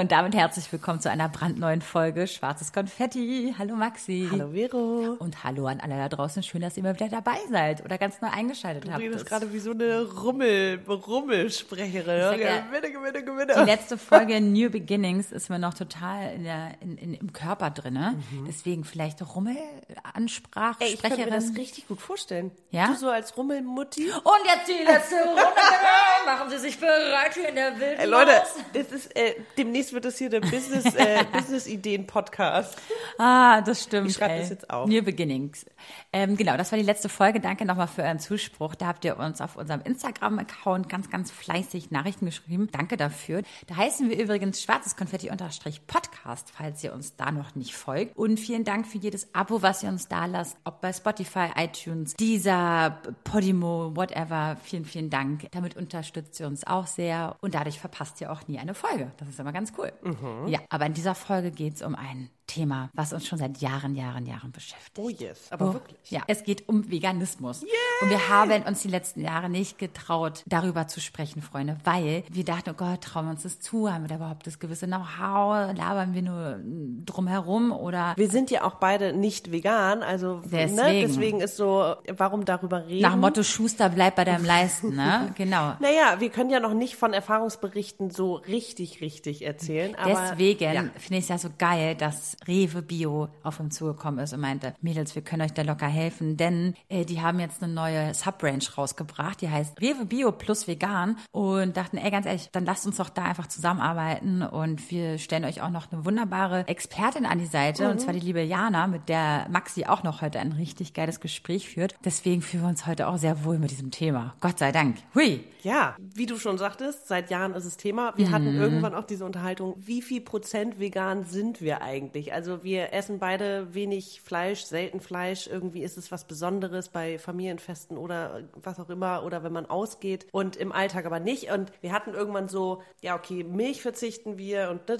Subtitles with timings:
[0.00, 3.54] Und damit herzlich willkommen zu einer brandneuen Folge Schwarzes Konfetti.
[3.58, 4.30] Hallo Maxi.
[4.32, 5.16] Hallo Vero.
[5.18, 6.42] Und hallo an alle da draußen.
[6.42, 9.02] Schön, dass ihr mal wieder dabei seid oder ganz neu eingeschaltet du habt.
[9.02, 12.40] Du redest gerade wie so eine Rummel, Rummelsprecherin.
[12.40, 13.54] Ja, gewinne, gewinne, gewinne.
[13.54, 17.68] Die letzte Folge New Beginnings ist mir noch total in der, in, in, im Körper
[17.68, 17.92] drin.
[17.92, 18.46] Mhm.
[18.46, 20.82] Deswegen vielleicht Rummelansprache.
[20.84, 22.52] Ich kann mir das richtig gut vorstellen.
[22.70, 22.86] Ja?
[22.86, 24.10] Du so als Rummelmutti.
[24.10, 25.42] Und jetzt die letzte Runde.
[26.24, 27.98] Machen Sie sich bereit hier in der Wildnis.
[27.98, 28.32] Ey, Leute,
[28.72, 32.76] das ist äh, demnächst demnächst wird das hier der Business, äh, Business Ideen Podcast.
[33.18, 34.08] Ah, das stimmt.
[34.10, 34.88] Ich schreibe das jetzt auf.
[34.88, 35.66] New Beginnings.
[36.12, 37.40] Ähm, genau, das war die letzte Folge.
[37.40, 38.74] Danke nochmal für euren Zuspruch.
[38.74, 42.68] Da habt ihr uns auf unserem Instagram-Account ganz, ganz fleißig Nachrichten geschrieben.
[42.72, 43.42] Danke dafür.
[43.68, 48.16] Da heißen wir übrigens schwarzes Konfetti-Podcast, falls ihr uns da noch nicht folgt.
[48.16, 52.14] Und vielen Dank für jedes Abo, was ihr uns da lasst, ob bei Spotify, iTunes,
[52.14, 54.56] dieser Podimo, whatever.
[54.64, 55.46] Vielen, vielen Dank.
[55.52, 59.12] Damit unterstützt ihr uns auch sehr und dadurch verpasst ihr auch nie eine Folge.
[59.18, 59.92] Das ist immer ganz cool.
[60.02, 60.48] Mhm.
[60.48, 63.94] Ja, aber in dieser Folge geht es um ein Thema, was uns schon seit Jahren,
[63.94, 64.98] Jahren, Jahren beschäftigt.
[64.98, 66.10] Oh yes, aber oh, wirklich.
[66.10, 67.62] Ja, es geht um Veganismus.
[67.62, 67.70] Yeah.
[68.02, 72.44] Und wir haben uns die letzten Jahre nicht getraut, darüber zu sprechen, Freunde, weil wir
[72.44, 73.92] dachten, oh Gott, trauen wir uns das zu?
[73.92, 75.76] Haben wir da überhaupt das gewisse Know-how?
[75.76, 76.60] Labern wir nur
[77.04, 78.14] drumherum oder?
[78.16, 82.44] Wir sind ja auch beide nicht vegan, also ne, deswegen, ne, deswegen ist so, warum
[82.44, 83.02] darüber reden?
[83.02, 85.32] Nach Motto Schuster bleibt bei deinem Leisten, ne?
[85.36, 85.74] Genau.
[85.80, 89.94] Naja, wir können ja noch nicht von Erfahrungsberichten so richtig, richtig erzählen.
[89.94, 90.82] Aber, deswegen ja.
[90.96, 94.74] finde ich es ja so geil, dass Rewe Bio auf uns zugekommen ist und meinte,
[94.80, 98.64] Mädels, wir können euch da locker helfen, denn äh, die haben jetzt eine neue Subrange
[98.76, 102.96] rausgebracht, die heißt Rewe Bio plus vegan und dachten, ey, ganz ehrlich, dann lasst uns
[102.96, 107.46] doch da einfach zusammenarbeiten und wir stellen euch auch noch eine wunderbare Expertin an die
[107.46, 107.90] Seite mhm.
[107.90, 111.68] und zwar die liebe Jana, mit der Maxi auch noch heute ein richtig geiles Gespräch
[111.68, 111.94] führt.
[112.04, 114.34] Deswegen fühlen wir uns heute auch sehr wohl mit diesem Thema.
[114.40, 114.96] Gott sei Dank.
[115.14, 115.44] Hui.
[115.62, 118.14] Ja, wie du schon sagtest, seit Jahren ist es Thema.
[118.16, 118.32] Wir mhm.
[118.32, 122.29] hatten irgendwann auch diese Unterhaltung, wie viel Prozent vegan sind wir eigentlich?
[122.32, 125.46] Also wir essen beide wenig Fleisch, selten Fleisch.
[125.46, 130.26] Irgendwie ist es was Besonderes bei Familienfesten oder was auch immer oder wenn man ausgeht
[130.32, 131.50] und im Alltag aber nicht.
[131.50, 134.90] Und wir hatten irgendwann so, ja okay, Milch verzichten wir und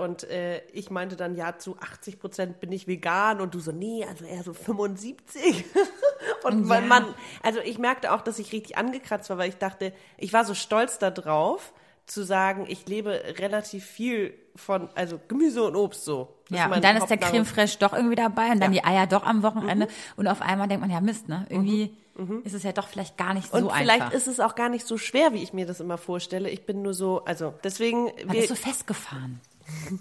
[0.00, 3.72] und äh, ich meinte dann, ja zu 80 Prozent bin ich vegan und du so,
[3.72, 5.64] nee, also eher so 75.
[6.44, 6.80] und ja.
[6.80, 10.44] man, also ich merkte auch, dass ich richtig angekratzt war, weil ich dachte, ich war
[10.44, 11.72] so stolz darauf,
[12.06, 16.36] zu sagen, ich lebe relativ viel von, also Gemüse und Obst so.
[16.48, 18.80] Ja, und dann ist der Creme fraiche doch irgendwie dabei und dann ja.
[18.80, 19.90] die Eier doch am Wochenende mhm.
[20.16, 21.46] und auf einmal denkt man, ja Mist, ne?
[21.48, 22.24] Irgendwie mhm.
[22.24, 22.42] mhm.
[22.44, 23.76] ist es ja doch vielleicht gar nicht so und einfach.
[23.76, 26.50] Und vielleicht ist es auch gar nicht so schwer, wie ich mir das immer vorstelle.
[26.50, 28.04] Ich bin nur so, also deswegen.
[28.24, 29.40] Man wir, ist so festgefahren.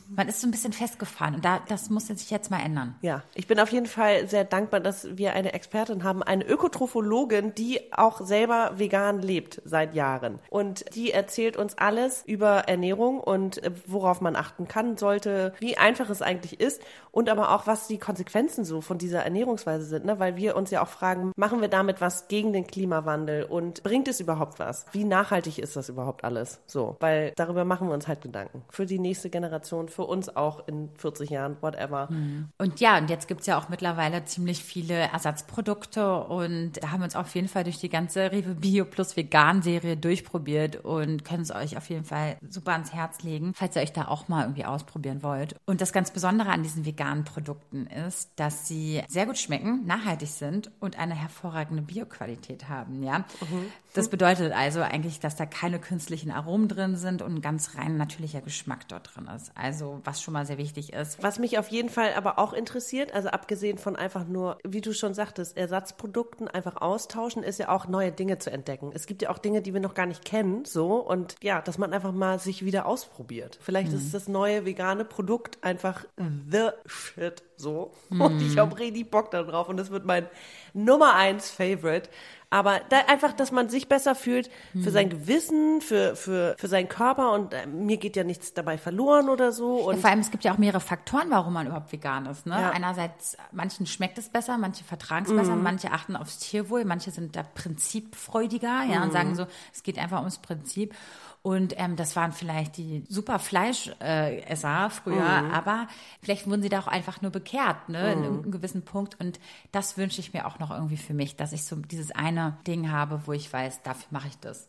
[0.10, 2.96] Man ist so ein bisschen festgefahren und da, das muss sich jetzt mal ändern.
[3.02, 7.54] Ja, ich bin auf jeden Fall sehr dankbar, dass wir eine Expertin haben, eine Ökotrophologin,
[7.56, 10.40] die auch selber vegan lebt seit Jahren.
[10.50, 15.78] Und die erzählt uns alles über Ernährung und äh, worauf man achten kann, sollte, wie
[15.78, 16.82] einfach es eigentlich ist
[17.12, 20.20] und aber auch, was die Konsequenzen so von dieser Ernährungsweise sind, ne?
[20.20, 24.08] weil wir uns ja auch fragen, machen wir damit was gegen den Klimawandel und bringt
[24.08, 24.86] es überhaupt was?
[24.92, 26.60] Wie nachhaltig ist das überhaupt alles?
[26.66, 28.64] So, weil darüber machen wir uns halt Gedanken.
[28.70, 32.08] Für die nächste Generation Generation, für uns auch in 40 Jahren, whatever.
[32.10, 32.50] Mhm.
[32.58, 37.02] Und ja, und jetzt gibt es ja auch mittlerweile ziemlich viele Ersatzprodukte und da haben
[37.02, 41.26] wir uns auf jeden Fall durch die ganze Rewe Bio plus Vegan Serie durchprobiert und
[41.26, 44.28] können es euch auf jeden Fall super ans Herz legen, falls ihr euch da auch
[44.28, 45.56] mal irgendwie ausprobieren wollt.
[45.66, 50.30] Und das ganz Besondere an diesen veganen Produkten ist, dass sie sehr gut schmecken, nachhaltig
[50.30, 53.20] sind und eine hervorragende Bioqualität haben, ja.
[53.20, 53.72] Mhm.
[53.94, 57.98] Das bedeutet also eigentlich, dass da keine künstlichen Aromen drin sind und ein ganz rein
[57.98, 59.49] natürlicher Geschmack dort drin ist.
[59.56, 61.22] Also was schon mal sehr wichtig ist.
[61.22, 64.94] Was mich auf jeden Fall aber auch interessiert, also abgesehen von einfach nur, wie du
[64.94, 68.92] schon sagtest, Ersatzprodukten einfach austauschen, ist ja auch neue Dinge zu entdecken.
[68.94, 71.78] Es gibt ja auch Dinge, die wir noch gar nicht kennen, so und ja, dass
[71.78, 73.58] man einfach mal sich wieder ausprobiert.
[73.62, 73.98] Vielleicht mhm.
[73.98, 76.06] ist das neue vegane Produkt einfach
[76.50, 77.92] the shit so.
[78.10, 78.22] Mhm.
[78.22, 80.28] Und ich habe richtig Bock darauf und das wird mein
[80.74, 82.10] Nummer eins Favorite.
[82.52, 84.50] Aber da einfach, dass man sich besser fühlt
[84.82, 88.80] für sein Gewissen, für, für, für seinen Körper und äh, mir geht ja nichts dabei
[88.80, 89.76] verloren oder so.
[89.76, 92.48] Und Ja, vor allem, es gibt ja auch mehrere Faktoren, warum man überhaupt vegan ist.
[92.48, 92.60] Ne?
[92.60, 92.72] Ja.
[92.72, 97.36] Einerseits, manchen schmeckt es besser, manche vertragen es besser, manche achten aufs Tierwohl, manche sind
[97.36, 100.96] da prinzipfreudiger ja, und sagen so, es geht einfach ums Prinzip.
[101.42, 105.88] Und ähm, das waren vielleicht die super Fleischesser äh, früher, aber
[106.22, 109.18] vielleicht wurden sie da auch einfach nur bekehrt, ne, in einem gewissen Punkt.
[109.20, 109.40] Und
[109.72, 112.92] das wünsche ich mir auch noch irgendwie für mich, dass ich so dieses eine Ding
[112.92, 114.68] habe, wo ich weiß, dafür mache ich das.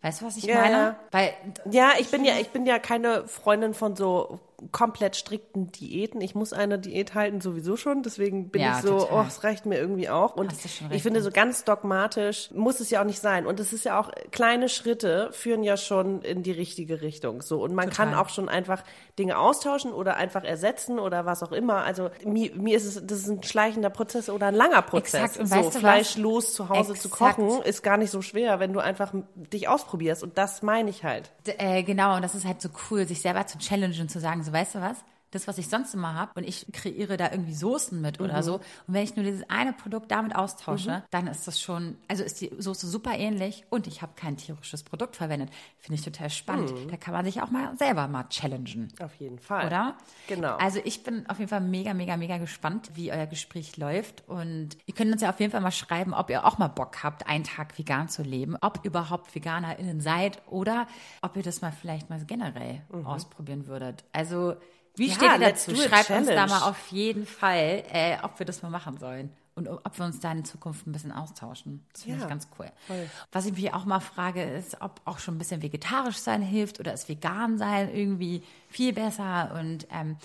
[0.00, 0.76] Weißt du, was ich Ja, meine?
[0.76, 0.96] ja.
[1.10, 1.32] Weil
[1.70, 6.20] ja, ich bin ja, ich bin ja keine Freundin von so komplett strikten Diäten.
[6.20, 9.24] Ich muss eine Diät halten sowieso schon, deswegen bin Ja, ich so, total.
[9.24, 10.36] oh, es reicht mir irgendwie auch.
[10.36, 10.52] Und
[10.90, 11.24] ich finde, ja.
[11.24, 13.46] so ganz dogmatisch muss es ja auch nicht sein.
[13.46, 17.42] Und es ist ja auch, kleine Schritte führen ja schon in die richtige Richtung.
[17.42, 17.62] So.
[17.62, 18.06] Und man Total.
[18.10, 18.84] kann auch schon einfach
[19.18, 21.78] Dinge austauschen oder einfach ersetzen oder was auch immer.
[21.84, 25.36] Also mir, mir ist es, das ist ein schleichender Prozess oder ein langer Prozess.
[25.36, 25.38] Exakt.
[25.40, 25.78] Und so weißt du was?
[25.80, 27.36] fleischlos zu Hause zu Exakt.
[27.36, 30.22] kochen ist gar nicht so schwer, wenn du einfach dich ausprobierst.
[30.22, 31.30] Und das meine ich halt.
[31.46, 34.20] D- Äh, genau, und das ist halt so cool, sich selber zu challengen und zu
[34.20, 35.04] sagen, so weißt du was?
[35.32, 38.26] Das, was ich sonst immer habe, und ich kreiere da irgendwie Soßen mit Mhm.
[38.26, 38.54] oder so.
[38.56, 38.62] Und
[38.94, 42.52] wenn ich nur dieses eine Produkt damit austausche, dann ist das schon, also ist die
[42.56, 45.50] Soße super ähnlich und ich habe kein tierisches Produkt verwendet.
[45.78, 46.70] Finde ich total spannend.
[46.72, 46.90] Mhm.
[46.90, 48.92] Da kann man sich auch mal selber mal challengen.
[49.02, 49.66] Auf jeden Fall.
[49.66, 49.96] Oder?
[50.28, 50.56] Genau.
[50.56, 54.28] Also ich bin auf jeden Fall mega, mega, mega gespannt, wie euer Gespräch läuft.
[54.28, 57.02] Und ihr könnt uns ja auf jeden Fall mal schreiben, ob ihr auch mal Bock
[57.02, 60.86] habt, einen Tag vegan zu leben, ob ihr überhaupt VeganerInnen seid oder
[61.22, 64.04] ob ihr das mal vielleicht mal generell ausprobieren würdet.
[64.12, 64.56] Also
[64.96, 65.08] wie.
[65.08, 65.74] Ja, steht ihr dazu?
[65.76, 69.30] Schreibt uns da mal auf jeden Fall, äh, ob wir das mal machen sollen.
[69.54, 71.84] Und ob wir uns da in Zukunft ein bisschen austauschen.
[71.92, 72.70] Das finde Ja, ich ganz cool.
[72.86, 73.06] voll.
[73.32, 76.80] Was ich mich auch mal frage, ist, ob auch schon ein bisschen vegetarisch sein hilft
[76.80, 80.16] oder ist vegan sein irgendwie viel besser und ähm,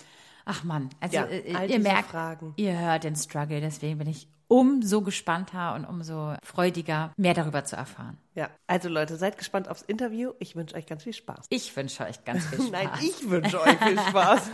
[0.46, 2.54] ach man, also Ja, äh, ihr merkt, Fragen.
[2.56, 7.76] ihr hört den Struggle, deswegen bin ich umso gespannter und umso freudiger, mehr darüber zu
[7.76, 8.16] erfahren.
[8.34, 10.32] Ja, also Leute, seid gespannt aufs Interview.
[10.38, 11.46] Ich wünsche euch ganz viel Spaß.
[11.50, 12.70] Ich wünsche euch ganz viel Spaß.
[12.70, 14.50] Nein, ich wünsche euch viel Spaß.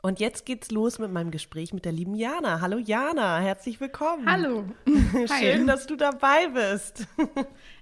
[0.00, 2.60] Und jetzt geht's los mit meinem Gespräch mit der lieben Jana.
[2.60, 4.30] Hallo Jana, herzlich willkommen.
[4.30, 4.64] Hallo.
[5.38, 7.06] Schön, dass du dabei bist.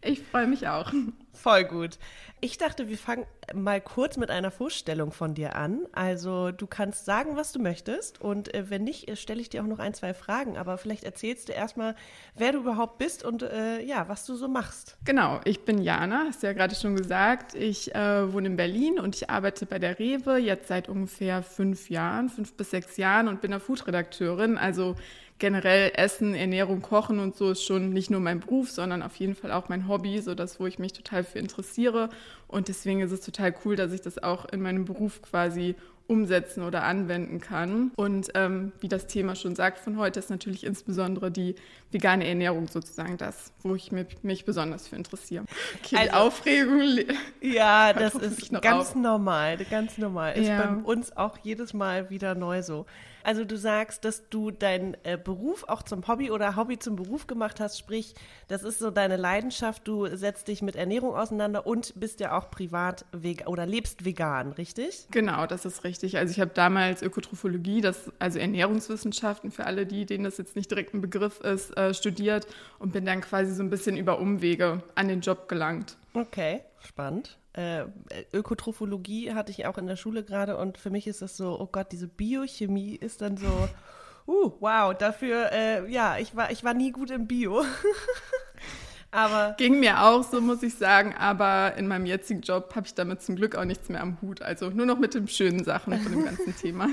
[0.02, 0.92] Ich freue mich auch.
[1.32, 1.98] Voll gut.
[2.42, 3.24] Ich dachte, wir fangen
[3.54, 5.86] mal kurz mit einer Vorstellung von dir an.
[5.92, 9.62] Also du kannst sagen, was du möchtest und äh, wenn nicht, äh, stelle ich dir
[9.62, 10.58] auch noch ein, zwei Fragen.
[10.58, 11.96] Aber vielleicht erzählst du erstmal,
[12.34, 14.98] wer du überhaupt bist und äh, ja, was du so machst.
[15.06, 17.54] Genau, ich bin Jana, hast du ja gerade schon gesagt.
[17.54, 21.88] Ich äh, wohne in Berlin und ich arbeite bei der Rewe jetzt seit ungefähr fünf
[21.88, 24.58] Jahren, fünf bis sechs Jahren und bin da Foodredakteurin.
[24.58, 24.94] Also
[25.38, 29.34] generell Essen, Ernährung, Kochen und so ist schon nicht nur mein Beruf, sondern auf jeden
[29.34, 32.08] Fall auch mein Hobby, so das, wo ich mich total für interessiere.
[32.48, 35.74] Und deswegen ist es total cool, dass ich das auch in meinem Beruf quasi
[36.08, 37.90] umsetzen oder anwenden kann.
[37.96, 41.56] Und ähm, wie das Thema schon sagt von heute, ist natürlich insbesondere die
[41.90, 45.44] vegane Ernährung sozusagen das, wo ich mich, mich besonders für interessiere.
[45.82, 46.78] Okay, die Also- Aufregung.
[46.80, 47.06] le-
[47.40, 48.94] Ja, das ist ganz auf.
[48.94, 50.38] normal, ganz normal.
[50.38, 50.62] Ist Ja.
[50.64, 52.86] bei uns auch jedes Mal wieder neu so.
[53.26, 57.26] Also du sagst, dass du deinen äh, Beruf auch zum Hobby oder Hobby zum Beruf
[57.26, 58.14] gemacht hast, sprich,
[58.46, 62.52] das ist so deine Leidenschaft, du setzt dich mit Ernährung auseinander und bist ja auch
[62.52, 63.04] privat
[63.46, 65.08] oder lebst vegan, richtig?
[65.10, 66.18] Genau, das ist richtig.
[66.18, 70.70] Also ich habe damals Ökotrophologie, das, also Ernährungswissenschaften für alle die, denen das jetzt nicht
[70.70, 72.46] direkt ein Begriff ist, äh, studiert
[72.78, 75.96] und bin dann quasi so ein bisschen über Umwege an den Job gelangt.
[76.16, 77.38] Okay, spannend.
[77.52, 77.84] Äh,
[78.32, 81.66] Ökotrophologie hatte ich auch in der Schule gerade und für mich ist das so, oh
[81.66, 83.68] Gott, diese Biochemie ist dann so,
[84.26, 87.62] uh, wow, dafür, äh, ja, ich war, ich war nie gut im Bio.
[89.10, 92.94] Aber Ging mir auch so, muss ich sagen, aber in meinem jetzigen Job habe ich
[92.94, 94.42] damit zum Glück auch nichts mehr am Hut.
[94.42, 96.88] Also nur noch mit den schönen Sachen von dem ganzen Thema.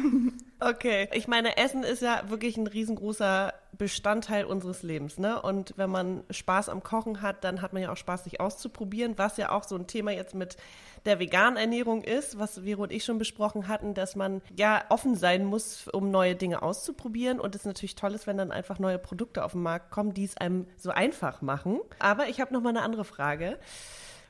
[0.60, 5.42] Okay, ich meine, Essen ist ja wirklich ein riesengroßer Bestandteil unseres Lebens, ne?
[5.42, 9.18] Und wenn man Spaß am Kochen hat, dann hat man ja auch Spaß, sich auszuprobieren,
[9.18, 10.58] was ja auch so ein Thema jetzt mit
[11.06, 15.16] der veganen Ernährung ist, was Vero und ich schon besprochen hatten, dass man ja offen
[15.16, 19.00] sein muss, um neue Dinge auszuprobieren und es natürlich toll ist, wenn dann einfach neue
[19.00, 21.80] Produkte auf den Markt kommen, die es einem so einfach machen.
[22.00, 23.60] Aber ich habe noch mal eine andere Frage.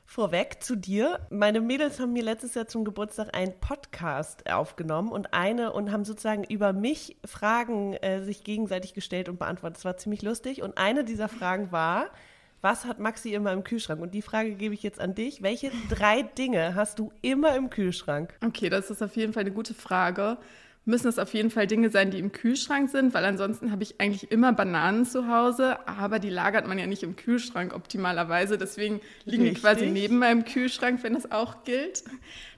[0.06, 1.18] Vorweg zu dir.
[1.30, 6.04] Meine Mädels haben mir letztes Jahr zum Geburtstag einen Podcast aufgenommen und eine und haben
[6.04, 9.78] sozusagen über mich Fragen äh, sich gegenseitig gestellt und beantwortet.
[9.78, 10.62] Das war ziemlich lustig.
[10.62, 12.10] Und eine dieser Fragen war,
[12.64, 14.00] was hat Maxi immer im Kühlschrank?
[14.00, 15.42] Und die Frage gebe ich jetzt an dich.
[15.42, 18.34] Welche drei Dinge hast du immer im Kühlschrank?
[18.44, 20.38] Okay, das ist auf jeden Fall eine gute Frage.
[20.86, 24.00] Müssen es auf jeden Fall Dinge sein, die im Kühlschrank sind, weil ansonsten habe ich
[24.00, 28.56] eigentlich immer Bananen zu Hause, aber die lagert man ja nicht im Kühlschrank optimalerweise.
[28.56, 29.62] Deswegen liegen die Richtig.
[29.62, 32.04] quasi neben meinem Kühlschrank, wenn das auch gilt.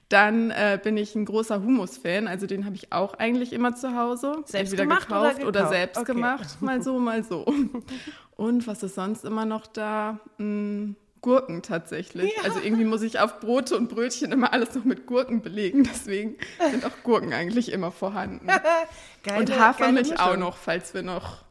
[0.09, 3.97] Dann äh, bin ich ein großer Hummus-Fan, also den habe ich auch eigentlich immer zu
[3.97, 4.35] Hause.
[4.45, 5.73] Selbst Entweder gemacht oder gekauft oder, gekauft?
[5.75, 6.13] selbst Okay.
[6.13, 7.45] gemacht, mal so, mal so.
[8.37, 10.21] Und was ist sonst immer noch da?
[10.39, 12.33] Hm, Gurken tatsächlich.
[12.45, 16.37] Also irgendwie muss ich auf Brote und Brötchen immer alles noch mit Gurken belegen, deswegen
[16.71, 18.47] sind auch Gurken eigentlich immer vorhanden.
[19.25, 21.46] Geile, Und Hafermilch auch noch, falls wir noch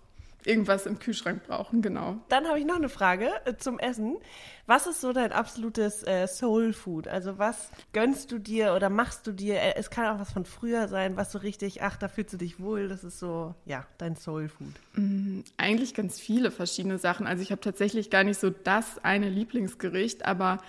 [0.45, 2.17] irgendwas im Kühlschrank brauchen, genau.
[2.29, 4.17] Dann habe ich noch eine Frage äh, zum Essen.
[4.67, 7.07] Was ist so dein absolutes äh, Soul Food?
[7.07, 9.55] Also was gönnst du dir oder machst du dir?
[9.61, 12.37] Äh, Es kann auch was von früher sein, was so richtig, ach, da fühlst du
[12.37, 12.87] dich wohl.
[12.87, 14.73] Das ist so, ja, dein Soul Food.
[15.57, 17.27] Eigentlich ganz viele verschiedene Sachen.
[17.27, 20.59] Also ich habe tatsächlich gar nicht so das eine Lieblingsgericht, aber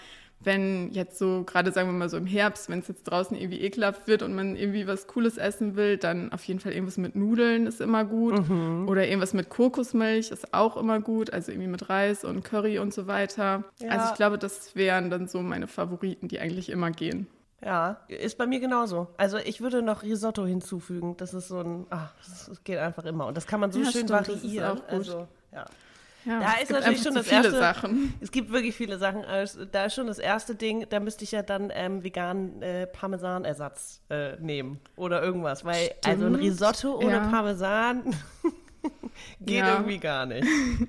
[0.41, 3.61] wenn jetzt so, gerade sagen wir mal so im Herbst, wenn es jetzt draußen irgendwie
[3.61, 7.17] ekelhaft wird und man irgendwie was Cooles essen will, dann auf jeden Fall irgendwas mit
[7.17, 8.35] Nudeln ist immer gut.
[8.87, 12.95] Oder irgendwas mit Kokosmilch ist auch immer gut, also irgendwie mit Reis und Curry und
[12.95, 13.65] so weiter.
[13.81, 13.91] Ja.
[13.91, 17.27] Also ich glaube, das wären dann so meine Favoriten, die eigentlich immer gehen.
[17.65, 19.09] Ja, ist bei mir genauso.
[19.17, 21.17] Also ich würde noch Risotto hinzufügen.
[21.17, 23.27] Das ist so ein, ach, das, geht einfach immer.
[23.27, 24.71] Und das kann man so Ja, schön stimmt, das ist variieren.
[24.71, 24.91] auch gut.
[24.91, 25.65] Also, ja.
[26.27, 28.15] Ja, Da es ist gibt natürlich schon das viele erste- Sachen.
[28.21, 29.25] Es gibt wirklich viele Sachen.
[29.25, 32.87] Also, Da ist schon das erste Ding, da müsste ich ja dann ähm, veganen äh,
[32.89, 35.65] Parmesanersatz äh, nehmen oder irgendwas.
[35.65, 36.43] Weil also ein Stimmt.
[36.45, 37.29] Risotto ohne Ja.
[37.29, 38.15] Parmesan
[39.41, 39.75] geht Ja.
[39.75, 40.47] irgendwie gar nicht.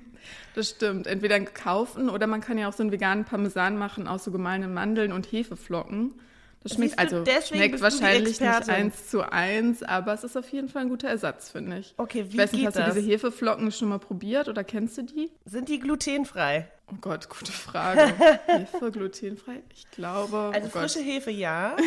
[0.54, 1.06] Das stimmt.
[1.06, 4.74] Entweder kaufen oder man kann ja auch so einen veganen Parmesan machen aus so gemahlenen
[4.74, 6.14] Mandeln und Hefeflocken.
[6.62, 10.68] Das schmeckt du, also schmeckt wahrscheinlich nicht eins zu eins, aber es ist auf jeden
[10.68, 11.94] Fall ein guter Ersatz, finde ich.
[11.96, 12.94] Okay, wie ich weiß nicht, hast das?
[12.94, 15.30] du diese Hefeflocken schon mal probiert oder kennst du die?
[15.44, 16.68] Sind die glutenfrei?
[16.90, 18.12] Oh Gott, gute Frage.
[18.46, 19.62] Hefe glutenfrei?
[19.74, 20.50] Ich glaube.
[20.52, 20.90] Also oh Gott.
[20.90, 21.76] frische Hefe ja.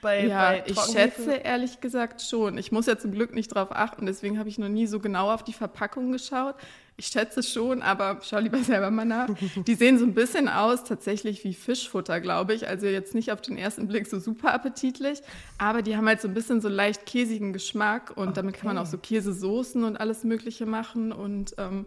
[0.00, 2.56] Bei, Ja, bei ich schätze ehrlich gesagt schon.
[2.56, 5.32] Ich muss ja zum Glück nicht drauf achten, deswegen habe ich noch nie so genau
[5.32, 6.54] auf die Verpackung geschaut.
[7.00, 9.28] Ich schätze schon, aber schau lieber selber mal nach.
[9.68, 12.66] Die sehen so ein bisschen aus, tatsächlich wie Fischfutter, glaube ich.
[12.66, 15.20] Also jetzt nicht auf den ersten Blick so super appetitlich,
[15.58, 18.78] aber die haben halt so ein bisschen so leicht käsigen Geschmack und damit kann man
[18.78, 21.86] auch so Käsesoßen und alles Mögliche machen und ähm,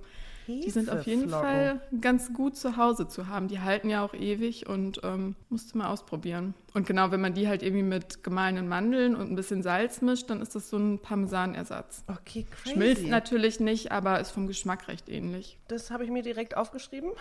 [0.60, 1.30] die sind auf jeden.
[1.30, 3.48] Fall ganz gut zu Hause zu haben.
[3.48, 6.54] Die halten ja auch ewig und ähm, musst du mal ausprobieren.
[6.74, 10.30] Und genau, wenn man die halt irgendwie mit gemahlenen Mandeln und ein bisschen Salz mischt,
[10.30, 12.04] dann ist das so ein Parmesanersatz.
[12.08, 12.76] Okay, crazy.
[12.76, 15.58] Schmilzt natürlich nicht, aber ist vom Geschmack recht ähnlich.
[15.68, 17.12] Das habe ich mir direkt aufgeschrieben.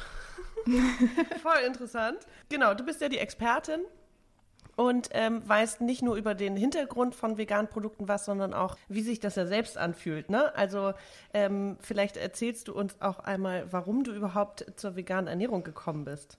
[1.43, 2.19] Voll interessant.
[2.49, 3.81] Genau, du bist ja die Expertin
[4.81, 9.03] und ähm, weißt nicht nur über den Hintergrund von veganen Produkten was, sondern auch, wie
[9.03, 10.31] sich das ja selbst anfühlt.
[10.31, 10.55] Ne?
[10.57, 10.95] Also
[11.35, 16.39] ähm, vielleicht erzählst du uns auch einmal, warum du überhaupt zur veganen Ernährung gekommen bist.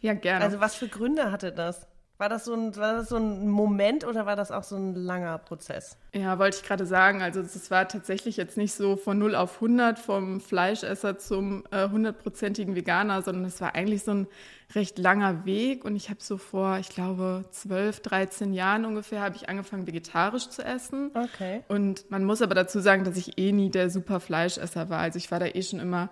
[0.00, 0.44] Ja, gerne.
[0.44, 1.86] Also was für Gründe hatte das?
[2.22, 4.94] War das so ein, war das so ein Moment oder war das auch so ein
[4.94, 5.96] langer Prozess?
[6.14, 7.20] Ja, wollte ich gerade sagen.
[7.20, 11.88] Also es war tatsächlich jetzt nicht so von 0 auf 100 vom Fleischesser zum äh,
[11.88, 14.26] hundertprozentigen Veganer, sondern es war eigentlich so ein
[14.72, 15.84] recht langer Weg.
[15.84, 20.48] Und ich habe so vor, ich glaube, 12, 13 Jahren ungefähr, habe ich angefangen, vegetarisch
[20.48, 21.10] zu essen.
[21.14, 21.64] Okay.
[21.66, 25.00] Und man muss aber dazu sagen, dass ich eh nie der super Fleischesser war.
[25.00, 26.08] Also ich war da eh schon immer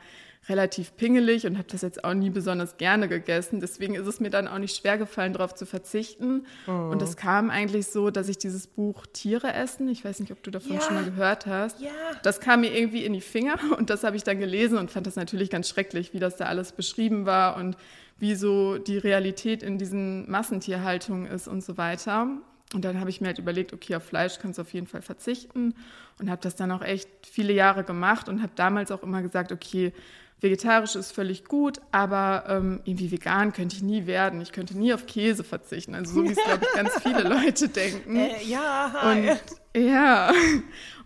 [0.48, 3.60] relativ pingelig und habe das jetzt auch nie besonders gerne gegessen.
[3.60, 6.46] Deswegen ist es mir dann auch nicht schwer gefallen, darauf zu verzichten.
[6.66, 10.42] Und es kam eigentlich so, dass ich dieses Buch Tiere essen, ich weiß nicht, ob
[10.42, 10.80] du davon Ja.
[10.80, 11.90] schon mal gehört hast, Ja.
[12.22, 15.06] das kam mir irgendwie in die Finger und das habe ich dann gelesen und fand
[15.06, 17.76] das natürlich ganz schrecklich, wie das da alles beschrieben war und
[18.18, 22.26] wie so die Realität in diesen Massentierhaltungen ist und so weiter.
[22.72, 25.02] Und dann habe ich mir halt überlegt, okay, auf Fleisch kannst du auf jeden Fall
[25.02, 25.74] verzichten
[26.20, 29.50] und habe das dann auch echt viele Jahre gemacht und habe damals auch immer gesagt,
[29.52, 29.92] okay,
[30.40, 34.40] vegetarisch ist völlig gut, aber ähm, irgendwie vegan könnte ich nie werden.
[34.40, 35.94] Ich könnte nie auf Käse verzichten.
[35.94, 38.16] Also so wie es, glaube ich, ganz viele Leute denken.
[38.16, 39.38] Äh, ja, Und
[39.76, 40.32] ja,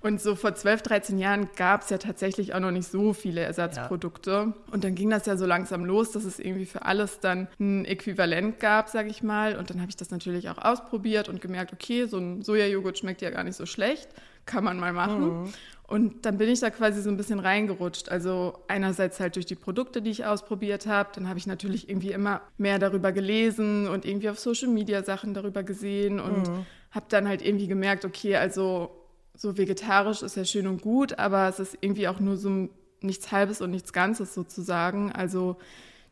[0.00, 3.42] und so vor 12, 13 Jahren gab es ja tatsächlich auch noch nicht so viele
[3.42, 4.54] Ersatzprodukte.
[4.70, 7.84] Und dann ging das ja so langsam los, dass es irgendwie für alles dann ein
[7.84, 9.56] Äquivalent gab, sage ich mal.
[9.56, 13.20] Und dann habe ich das natürlich auch ausprobiert und gemerkt, okay, so ein Sojajoghurt schmeckt
[13.20, 14.08] ja gar nicht so schlecht,
[14.46, 15.52] kann man mal machen.
[15.86, 18.08] Und dann bin ich da quasi so ein bisschen reingerutscht.
[18.08, 21.10] Also einerseits halt durch die Produkte, die ich ausprobiert habe.
[21.14, 25.34] Dann habe ich natürlich irgendwie immer mehr darüber gelesen und irgendwie auf Social Media Sachen
[25.34, 26.50] darüber gesehen und
[26.90, 28.90] habe dann halt irgendwie gemerkt, okay, also
[29.36, 32.68] so vegetarisch ist ja schön und gut, aber es ist irgendwie auch nur so
[33.00, 35.12] nichts Halbes und nichts Ganzes sozusagen.
[35.12, 35.56] Also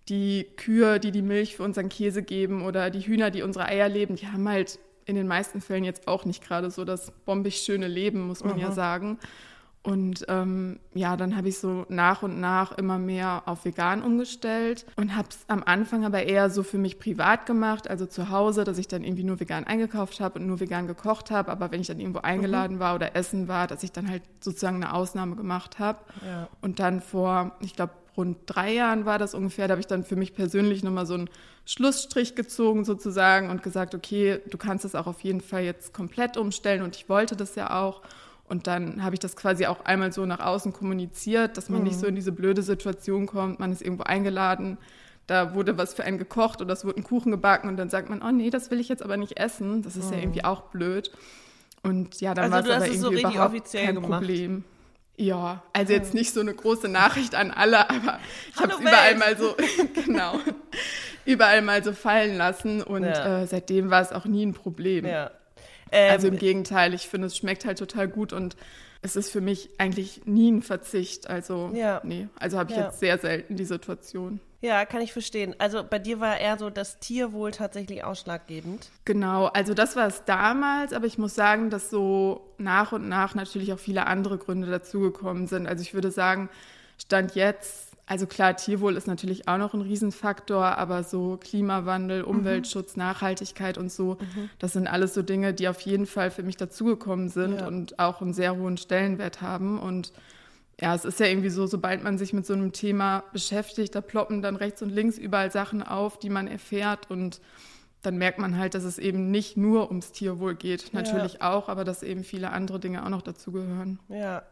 [0.08, 3.88] die Kühe, die die Milch für unseren Käse geben oder die Hühner, die unsere Eier
[3.88, 7.56] leben, die haben halt in den meisten Fällen jetzt auch nicht gerade so das bombig
[7.56, 9.18] schöne Leben, muss man ja sagen.
[9.84, 14.86] Und ähm, ja, dann habe ich so nach und nach immer mehr auf vegan umgestellt
[14.94, 18.62] und habe es am Anfang aber eher so für mich privat gemacht, also zu Hause,
[18.62, 21.50] dass ich dann irgendwie nur vegan eingekauft habe und nur vegan gekocht habe.
[21.50, 24.76] Aber wenn ich dann irgendwo eingeladen war oder essen war, dass ich dann halt sozusagen
[24.76, 25.98] eine Ausnahme gemacht habe.
[26.24, 26.48] Ja.
[26.60, 30.04] Und dann vor, ich glaube, rund drei Jahren war das ungefähr, da habe ich dann
[30.04, 31.30] für mich persönlich nochmal so einen
[31.64, 36.36] Schlussstrich gezogen sozusagen und gesagt, okay, du kannst das auch auf jeden Fall jetzt komplett
[36.36, 38.02] umstellen und ich wollte das ja auch.
[38.52, 41.86] Und dann habe ich das quasi auch einmal so nach außen kommuniziert, dass man mhm.
[41.86, 44.76] nicht so in diese blöde Situation kommt, man ist irgendwo eingeladen,
[45.26, 48.10] da wurde was für einen gekocht oder es wurde ein Kuchen gebacken und dann sagt
[48.10, 49.80] man, oh nee, das will ich jetzt aber nicht essen.
[49.80, 50.12] Das ist mhm.
[50.12, 51.10] ja irgendwie auch blöd.
[51.82, 54.10] Und ja, dann also war es aber irgendwie so überhaupt kein gemacht.
[54.10, 54.64] Problem.
[55.16, 58.18] Ja, also jetzt nicht so eine große Nachricht an alle, aber
[58.54, 59.56] ich habe es überall mal so,
[60.04, 60.38] genau,
[61.24, 63.44] überall mal so fallen lassen und ja.
[63.44, 65.06] äh, seitdem war es auch nie ein Problem.
[65.06, 65.30] Ja.
[65.92, 68.56] Ähm, also im Gegenteil, ich finde, es schmeckt halt total gut und
[69.02, 71.28] es ist für mich eigentlich nie ein Verzicht.
[71.28, 72.00] Also, ja.
[72.04, 72.86] nee, also habe ich ja.
[72.86, 74.40] jetzt sehr selten die Situation.
[74.62, 75.56] Ja, kann ich verstehen.
[75.58, 78.90] Also bei dir war eher so das Tierwohl tatsächlich ausschlaggebend.
[79.04, 83.34] Genau, also das war es damals, aber ich muss sagen, dass so nach und nach
[83.34, 85.66] natürlich auch viele andere Gründe dazugekommen sind.
[85.66, 86.48] Also ich würde sagen,
[86.96, 92.28] Stand jetzt also klar, Tierwohl ist natürlich auch noch ein Riesenfaktor, aber so Klimawandel, mhm.
[92.28, 93.02] Umweltschutz, mhm.
[93.02, 94.50] Nachhaltigkeit und so, mhm.
[94.58, 97.66] das sind alles so Dinge, die auf jeden Fall für mich dazugekommen sind ja.
[97.66, 99.78] und auch einen sehr hohen Stellenwert haben.
[99.78, 100.12] Und
[100.80, 104.00] ja, es ist ja irgendwie so, sobald man sich mit so einem Thema beschäftigt, da
[104.00, 107.40] ploppen dann rechts und links überall Sachen auf, die man erfährt und
[108.02, 110.92] dann merkt man halt, dass es eben nicht nur ums Tierwohl geht.
[110.92, 111.52] Natürlich ja.
[111.52, 114.00] auch, aber dass eben viele andere Dinge auch noch dazugehören.
[114.08, 114.42] Ja.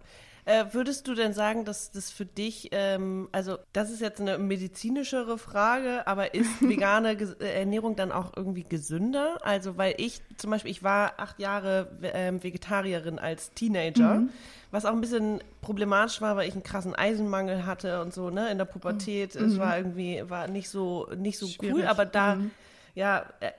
[0.44, 4.38] Äh, würdest du denn sagen, dass das für dich, ähm, also das ist jetzt eine
[4.38, 9.38] medizinischere Frage, aber ist vegane äh, Ernährung dann auch irgendwie gesünder?
[9.42, 14.14] Also weil ich zum Beispiel, ich war acht Jahre ähm, Vegetarierin als Teenager.
[14.14, 14.30] Mhm.
[14.70, 18.50] Was auch ein bisschen problematisch war, weil ich einen krassen Eisenmangel hatte und so, ne,
[18.50, 19.34] in der Pubertät.
[19.34, 19.46] Mhm.
[19.46, 21.74] Es war irgendwie, war nicht so, nicht so Schwierig.
[21.74, 22.52] cool, aber da, mhm.
[22.94, 23.50] ja, äh,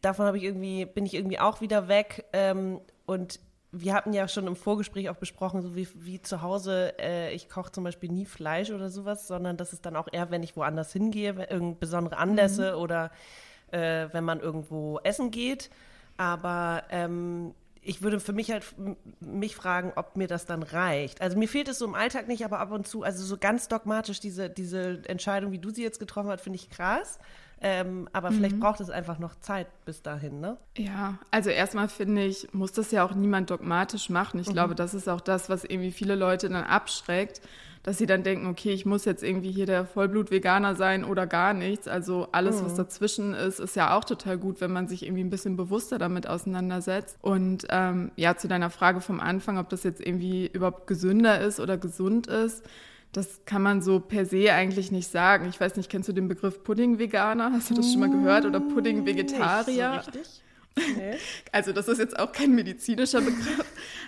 [0.00, 2.24] davon habe ich irgendwie, bin ich irgendwie auch wieder weg.
[2.32, 3.38] Ähm, und
[3.82, 7.48] wir hatten ja schon im Vorgespräch auch besprochen, so wie, wie zu Hause, äh, ich
[7.48, 10.56] koche zum Beispiel nie Fleisch oder sowas, sondern das ist dann auch eher, wenn ich
[10.56, 12.82] woanders hingehe, irgendeine besondere Anlässe mhm.
[12.82, 13.10] oder
[13.70, 15.70] äh, wenn man irgendwo essen geht.
[16.16, 18.64] Aber ähm, ich würde für mich halt
[19.20, 21.20] mich fragen, ob mir das dann reicht.
[21.20, 23.68] Also mir fehlt es so im Alltag nicht, aber ab und zu, also so ganz
[23.68, 27.18] dogmatisch diese, diese Entscheidung, wie du sie jetzt getroffen hast, finde ich krass.
[27.60, 28.34] Ähm, aber mhm.
[28.36, 30.58] vielleicht braucht es einfach noch Zeit bis dahin, ne?
[30.76, 34.38] Ja, also erstmal finde ich, muss das ja auch niemand dogmatisch machen.
[34.40, 34.52] Ich mhm.
[34.52, 37.40] glaube, das ist auch das, was irgendwie viele Leute dann abschreckt,
[37.82, 41.54] dass sie dann denken, okay, ich muss jetzt irgendwie hier der Vollblut-Veganer sein oder gar
[41.54, 41.88] nichts.
[41.88, 42.66] Also alles, mhm.
[42.66, 45.96] was dazwischen ist, ist ja auch total gut, wenn man sich irgendwie ein bisschen bewusster
[45.96, 47.16] damit auseinandersetzt.
[47.22, 51.58] Und ähm, ja, zu deiner Frage vom Anfang, ob das jetzt irgendwie überhaupt gesünder ist
[51.58, 52.64] oder gesund ist
[53.12, 55.48] das kann man so per se eigentlich nicht sagen.
[55.48, 57.52] Ich weiß nicht, kennst du den Begriff Pudding-Veganer?
[57.52, 58.44] Hast du das schon mal gehört?
[58.44, 60.02] Oder Pudding-Vegetarier?
[60.04, 60.20] So
[60.96, 61.16] nee.
[61.52, 63.64] Also das ist jetzt auch kein medizinischer Begriff,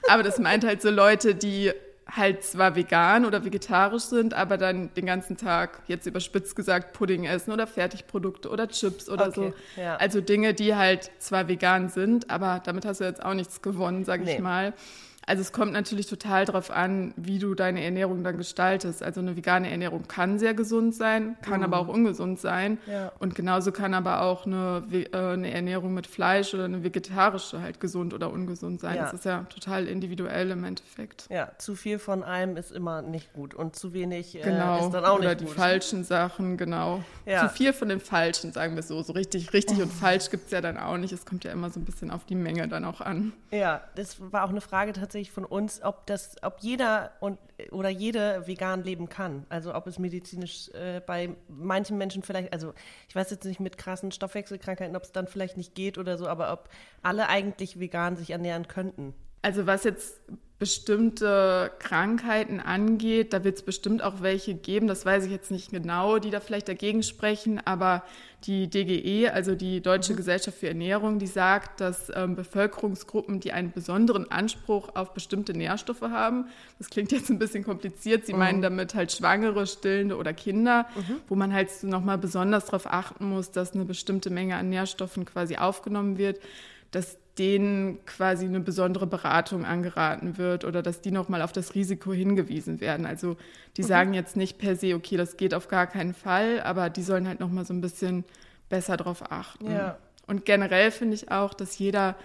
[0.08, 1.72] aber das meint halt so Leute, die
[2.10, 7.24] halt zwar vegan oder vegetarisch sind, aber dann den ganzen Tag, jetzt überspitzt gesagt, Pudding
[7.24, 9.80] essen oder Fertigprodukte oder Chips oder okay, so.
[9.80, 9.96] Ja.
[9.96, 14.04] Also Dinge, die halt zwar vegan sind, aber damit hast du jetzt auch nichts gewonnen,
[14.04, 14.36] sag nee.
[14.36, 14.72] ich mal.
[15.28, 19.02] Also es kommt natürlich total darauf an, wie du deine Ernährung dann gestaltest.
[19.02, 21.64] Also eine vegane Ernährung kann sehr gesund sein, kann mhm.
[21.64, 22.78] aber auch ungesund sein.
[22.86, 23.12] Ja.
[23.18, 27.78] Und genauso kann aber auch eine, äh, eine, Ernährung mit Fleisch oder eine vegetarische halt
[27.78, 28.96] gesund oder ungesund sein.
[28.96, 29.02] Ja.
[29.02, 31.26] Das ist ja total individuell im Endeffekt.
[31.28, 34.86] Ja, zu viel von einem ist immer nicht gut und zu wenig äh, genau.
[34.86, 35.48] ist dann auch oder nicht gut.
[35.48, 37.04] Oder die falschen Sachen, genau.
[37.26, 37.46] Ja.
[37.46, 39.02] Zu viel von den Falschen, sagen wir so.
[39.02, 41.12] So richtig, richtig und falsch gibt es ja dann auch nicht.
[41.12, 43.34] Es kommt ja immer so ein bisschen auf die Menge dann auch an.
[43.50, 47.38] Ja, das war auch eine Frage tatsächlich tatsächlich von uns, ob das, ob jeder und
[47.72, 49.44] oder jede vegan leben kann.
[49.48, 52.72] Also ob es medizinisch äh, bei manchen Menschen vielleicht, also
[53.08, 56.28] ich weiß jetzt nicht mit krassen Stoffwechselkrankheiten, ob es dann vielleicht nicht geht oder so,
[56.28, 56.68] aber ob
[57.02, 59.14] alle eigentlich vegan sich ernähren könnten.
[59.42, 60.20] Also was jetzt
[60.58, 65.70] bestimmte Krankheiten angeht, da wird es bestimmt auch welche geben, das weiß ich jetzt nicht
[65.70, 68.02] genau, die da vielleicht dagegen sprechen, aber
[68.44, 70.16] die DGE, also die Deutsche mhm.
[70.16, 76.02] Gesellschaft für Ernährung, die sagt, dass ähm, Bevölkerungsgruppen, die einen besonderen Anspruch auf bestimmte Nährstoffe
[76.02, 76.46] haben,
[76.78, 78.38] das klingt jetzt ein bisschen kompliziert, sie mhm.
[78.40, 81.20] meinen damit halt Schwangere, Stillende oder Kinder, mhm.
[81.28, 85.56] wo man halt nochmal besonders darauf achten muss, dass eine bestimmte Menge an Nährstoffen quasi
[85.56, 86.40] aufgenommen wird,
[86.90, 92.12] dass denen quasi eine besondere Beratung angeraten wird oder dass die nochmal auf das Risiko
[92.12, 93.06] hingewiesen werden.
[93.06, 93.36] Also
[93.76, 93.86] die mhm.
[93.86, 97.28] sagen jetzt nicht per se, okay, das geht auf gar keinen Fall, aber die sollen
[97.28, 98.24] halt nochmal so ein bisschen
[98.68, 99.70] besser drauf achten.
[99.70, 99.98] Ja.
[100.26, 102.16] Und generell finde ich auch, dass jeder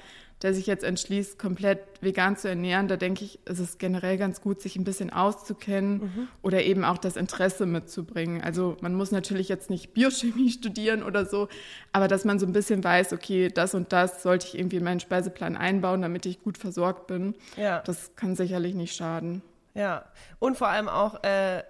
[0.44, 4.42] der sich jetzt entschließt, komplett vegan zu ernähren, da denke ich, ist es generell ganz
[4.42, 6.28] gut, sich ein bisschen auszukennen mhm.
[6.42, 8.42] oder eben auch das Interesse mitzubringen.
[8.42, 11.48] Also man muss natürlich jetzt nicht Biochemie studieren oder so,
[11.94, 14.84] aber dass man so ein bisschen weiß, okay, das und das sollte ich irgendwie in
[14.84, 17.36] meinen Speiseplan einbauen, damit ich gut versorgt bin.
[17.56, 17.80] Ja.
[17.80, 19.42] Das kann sicherlich nicht schaden.
[19.76, 20.06] Ja,
[20.38, 21.64] und vor allem auch äh,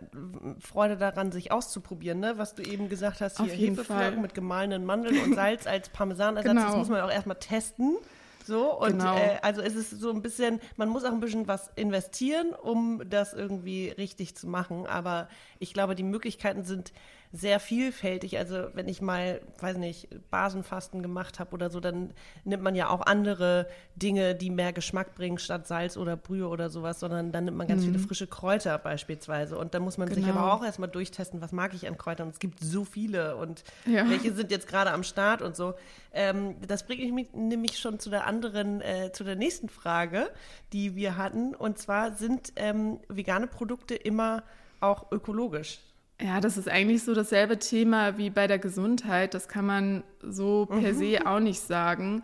[0.60, 2.34] Freude daran, sich auszuprobieren, ne?
[2.36, 6.66] Was du eben gesagt hast, hier Hefeflocken mit gemahlenen Mandeln und Salz als Parmesanersatz, Genau.
[6.66, 7.98] das muss man auch erstmal testen.
[8.46, 9.16] So, und Genau.
[9.16, 13.02] äh, also es ist so ein bisschen, man muss auch ein bisschen was investieren, um
[13.10, 14.86] das irgendwie richtig zu machen.
[14.86, 15.30] Aber
[15.60, 16.92] ich glaube, die Möglichkeiten sind
[17.36, 18.38] sehr vielfältig.
[18.38, 22.90] Also wenn ich mal, weiß nicht, Basenfasten gemacht habe oder so, dann nimmt man ja
[22.90, 27.46] auch andere Dinge, die mehr Geschmack bringen, statt Salz oder Brühe oder sowas, sondern dann
[27.46, 29.58] nimmt man ganz viele frische Kräuter beispielsweise.
[29.58, 30.28] Und dann muss man sich Mhm.
[30.28, 30.42] Genau.
[30.42, 32.30] aber auch erstmal durchtesten, was mag ich an Kräutern.
[32.30, 34.08] Es gibt so viele und Ja.
[34.08, 35.74] welche sind jetzt gerade am Start und so.
[36.14, 40.30] Ähm, das bringt mich nämlich schon zu der anderen, äh, zu der nächsten Frage,
[40.72, 41.56] die wir hatten.
[41.56, 44.44] Und zwar sind ähm, vegane Produkte immer
[44.82, 45.80] auch ökologisch?
[46.22, 49.34] Ja, das ist eigentlich so dasselbe Thema wie bei der Gesundheit.
[49.34, 52.24] Das kann man so per se auch nicht sagen.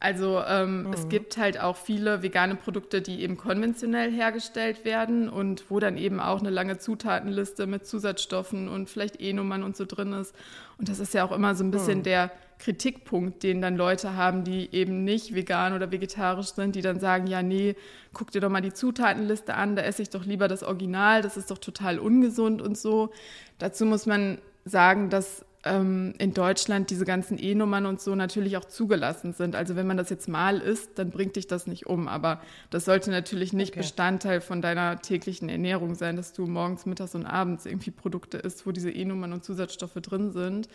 [0.00, 5.64] Also ähm, es gibt halt auch viele vegane Produkte, die eben konventionell hergestellt werden und
[5.70, 10.12] wo dann eben auch eine lange Zutatenliste mit Zusatzstoffen und vielleicht E-Nummern und so drin
[10.12, 10.36] ist.
[10.78, 12.30] Und das ist ja auch immer so ein bisschen der
[12.60, 17.26] Kritikpunkt, den dann Leute haben, die eben nicht vegan oder vegetarisch sind, die dann sagen,
[17.26, 17.74] ja, nee,
[18.12, 21.36] guck dir doch mal die Zutatenliste an, da esse ich doch lieber das Original, das
[21.36, 23.10] ist doch total ungesund und so.
[23.58, 28.64] Dazu muss man sagen, dass ähm, in Deutschland diese ganzen E-Nummern und so natürlich auch
[28.64, 29.54] zugelassen sind.
[29.54, 32.08] Also wenn man das jetzt mal isst, dann bringt dich das nicht um.
[32.08, 33.80] Aber das sollte natürlich nicht Okay.
[33.80, 38.66] Bestandteil von deiner täglichen Ernährung sein, dass du morgens, mittags und abends irgendwie Produkte isst,
[38.66, 40.68] wo diese E-Nummern und Zusatzstoffe drin sind.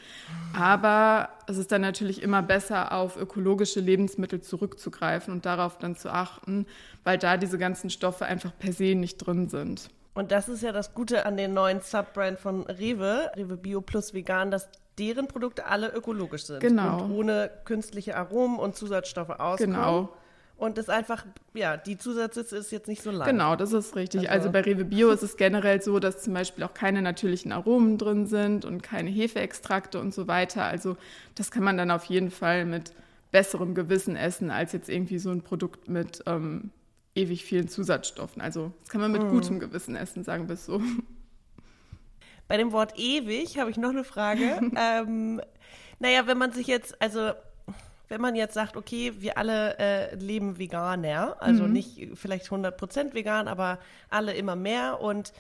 [0.58, 6.10] Aber es ist dann natürlich immer besser, auf ökologische Lebensmittel zurückzugreifen und darauf dann zu
[6.12, 6.66] achten,
[7.04, 9.90] weil da diese ganzen Stoffe einfach per se nicht drin sind.
[10.14, 14.14] Und das ist ja das Gute an den neuen Subbrand von Rewe, Rewe Bio Plus
[14.14, 16.60] Vegan, dass deren Produkte alle ökologisch sind.
[16.60, 17.04] Genau.
[17.06, 19.74] Und ohne künstliche Aromen und Zusatzstoffe auskommen.
[19.76, 20.10] Genau.
[20.56, 21.26] Und das einfach,
[21.56, 23.28] ja, die Zusatzliste ist jetzt nicht so lang.
[23.28, 24.30] Genau, das ist richtig.
[24.30, 27.52] Also- Also, bei Rewe Bio ist es generell so, dass zum Beispiel auch keine natürlichen
[27.52, 30.64] Aromen drin sind und keine Hefeextrakte und so weiter.
[30.64, 30.96] Also
[31.36, 32.94] das kann man dann auf jeden Fall mit
[33.32, 36.70] besserem Gewissen essen, als jetzt irgendwie so ein Produkt mit ähm,
[37.16, 38.42] ewig vielen Zusatzstoffen.
[38.42, 40.80] Also das kann man mit gutem Gewissen essen, sagen wir es so.
[42.54, 44.62] Bei dem Wort ewig habe ich noch eine Frage.
[44.78, 45.42] ähm,
[45.98, 47.32] naja, wenn man sich jetzt, also
[48.10, 53.48] wenn man jetzt sagt, okay, wir alle äh, leben veganer, also nicht vielleicht 100% vegan,
[53.48, 53.80] aber
[54.12, 55.34] alle immer mehr und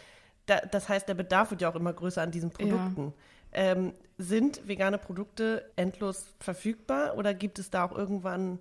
[0.47, 3.13] da, das heißt, der Bedarf wird ja auch immer größer an diesen Produkten.
[3.51, 8.57] Ähm, sind vegane Produkte endlos verfügbar oder gibt es da auch irgendwann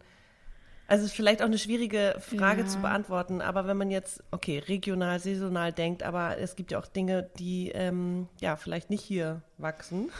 [0.92, 2.66] also es ist vielleicht auch eine schwierige Frage Ja.
[2.66, 6.86] zu beantworten, aber wenn man jetzt, okay, regional, saisonal denkt, aber es gibt ja auch
[6.86, 10.10] Dinge, die ähm, ja vielleicht nicht hier wachsen.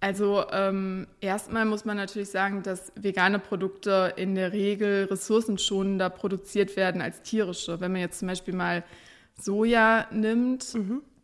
[0.00, 6.76] Also ähm, erstmal muss man natürlich sagen, dass vegane Produkte in der Regel ressourcenschonender produziert
[6.76, 7.80] werden als tierische.
[7.80, 8.84] Wenn man jetzt zum Beispiel mal
[9.40, 10.76] Soja nimmt,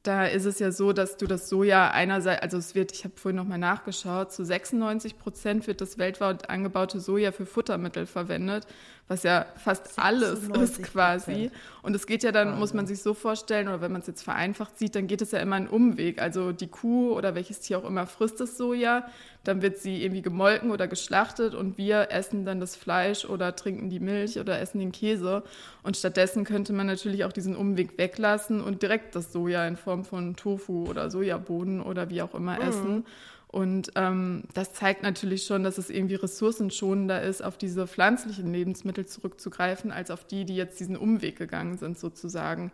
[0.02, 3.14] da ist es ja so, dass du das Soja einerseits, also es wird, ich habe
[3.16, 8.66] vorhin nochmal nachgeschaut, zu 96 Prozent wird das weltweit angebaute Soja für Futtermittel verwendet,
[9.11, 10.62] was ja fast alles 96%.
[10.62, 11.51] ist quasi.
[11.83, 14.23] Und es geht ja dann, muss man sich so vorstellen, oder wenn man es jetzt
[14.23, 16.23] vereinfacht sieht, dann geht es ja immer einen Umweg.
[16.23, 19.05] Also die Kuh oder welches Tier auch immer frisst das Soja,
[19.42, 23.90] dann wird sie irgendwie gemolken oder geschlachtet und wir essen dann das Fleisch oder trinken
[23.90, 25.42] die Milch oder essen den Käse.
[25.83, 30.05] Und stattdessen könnte man natürlich auch diesen Umweg weglassen und direkt das Soja in Form
[30.05, 33.05] von Tofu oder Sojabohnen oder wie auch immer essen.
[33.50, 39.06] Und ähm, das zeigt natürlich schon, dass es irgendwie ressourcenschonender ist, auf diese pflanzlichen Lebensmittel
[39.06, 42.70] zurückzugreifen, als auf die, die jetzt diesen Umweg gegangen sind, sozusagen.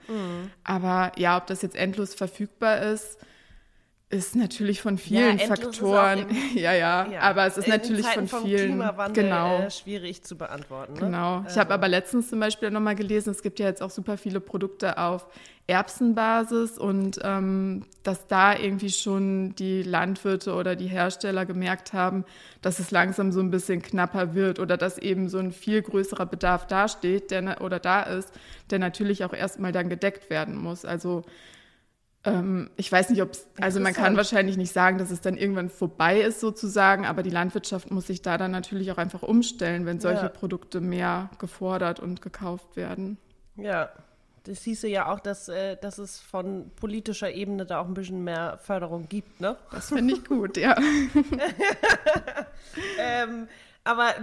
[0.64, 3.18] Aber ja, ob das jetzt endlos verfügbar ist,
[4.08, 6.28] ist natürlich von vielen ist Faktoren.
[6.28, 8.66] im- ja, ja, aber es ist natürlich Zeiten von vielen.
[8.66, 9.58] Klimawandel genau.
[9.62, 10.92] äh, schwierig zu beantworten.
[10.92, 11.00] Ne?
[11.00, 11.44] Genau.
[11.48, 14.38] Ich habe aber letztens zum Beispiel nochmal gelesen, es gibt ja jetzt auch super viele
[14.40, 15.26] Produkte auf
[15.68, 22.24] Erbsenbasis und ähm, dass da irgendwie schon die Landwirte oder die Hersteller gemerkt haben,
[22.62, 26.26] dass es langsam so ein bisschen knapper wird oder dass eben so ein viel größerer
[26.26, 28.33] Bedarf dasteht der, oder da ist,
[28.70, 30.85] der natürlich auch erstmal dann gedeckt werden muss.
[30.85, 31.24] Also
[32.24, 35.37] ähm, ich weiß nicht, ob es, also man kann wahrscheinlich nicht sagen, dass es dann
[35.37, 39.87] irgendwann vorbei ist sozusagen, aber die Landwirtschaft muss sich da dann natürlich auch einfach umstellen,
[39.87, 40.29] wenn solche Ja.
[40.29, 43.18] Produkte mehr gefordert und gekauft werden.
[43.57, 43.90] Ja,
[44.46, 48.24] das hieße ja auch, dass, äh, dass es von politischer Ebene da auch ein bisschen
[48.24, 49.56] mehr Förderung gibt, ne?
[49.72, 50.76] Das finde ich gut, ja.
[52.98, 53.48] ähm,
[53.87, 54.14] aber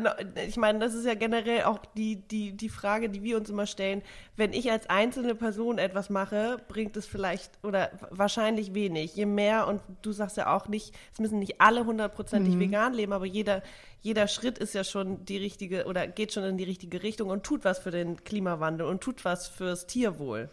[0.46, 3.66] ich meine, das ist ja generell auch die, die, die Frage, die wir uns immer
[3.66, 4.02] stellen.
[4.36, 9.16] Wenn ich als einzelne Person etwas mache, bringt es vielleicht oder wahrscheinlich wenig.
[9.16, 12.60] Je mehr, und du sagst ja auch nicht, es müssen nicht alle hundertprozentig mhm.
[12.60, 13.64] vegan leben, aber jeder,
[14.02, 17.44] jeder Schritt ist ja schon die richtige oder geht schon in die richtige Richtung und
[17.44, 20.50] tut was für den Klimawandel und tut was fürs Tierwohl.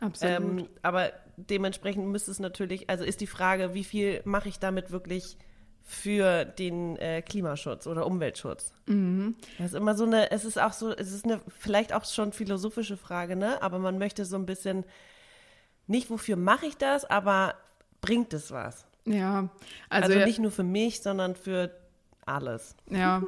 [0.00, 0.36] Absolut.
[0.36, 4.90] Ähm, aber dementsprechend müsste es natürlich, also ist die Frage, wie viel mache ich damit
[4.90, 5.36] wirklich
[5.84, 8.72] für den äh, Klimaschutz oder Umweltschutz.
[8.86, 9.36] Mhm.
[9.58, 12.32] Das ist immer so eine, es ist auch so, es ist eine vielleicht auch schon
[12.32, 13.60] philosophische Frage, ne?
[13.62, 14.84] Aber man möchte so ein bisschen
[15.86, 17.54] nicht, wofür mache ich das, aber
[18.00, 18.86] bringt es was?
[19.04, 19.48] Ja,
[19.88, 21.70] also, also nicht nur für mich, sondern für
[22.26, 22.76] alles.
[22.88, 23.22] Ja,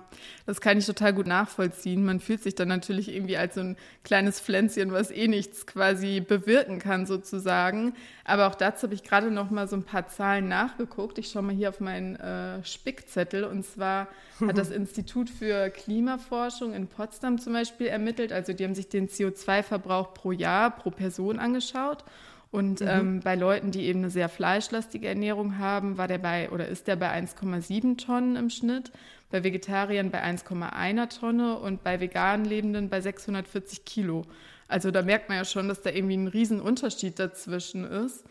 [0.47, 2.05] das kann ich total gut nachvollziehen.
[2.05, 6.21] Man fühlt sich dann natürlich irgendwie als so ein kleines Pflänzchen, was eh nichts quasi
[6.21, 7.95] bewirken kann sozusagen.
[8.25, 11.19] Aber auch dazu habe ich gerade noch mal so ein paar Zahlen nachgeguckt.
[11.19, 13.45] Ich schaue mal hier auf meinen äh, Spickzettel.
[13.45, 14.09] Und zwar
[14.41, 18.33] hat das Institut für Klimaforschung in Potsdam zum Beispiel ermittelt.
[18.33, 22.05] Also die haben sich den CO2-Verbrauch pro Jahr, pro Person angeschaut.
[22.55, 22.89] Und mhm.
[22.89, 26.87] ähm, bei Leuten, die eben eine sehr fleischlastige Ernährung haben, war der bei oder ist
[26.87, 28.93] der bei 1,7 Tonnen im Schnitt,
[29.33, 34.23] bei Vegetariern bei 1,1 Tonne und bei vegan Lebenden bei 640 Kilo.
[34.69, 38.23] Also da merkt man ja schon, dass da irgendwie ein Riesenunterschied dazwischen ist.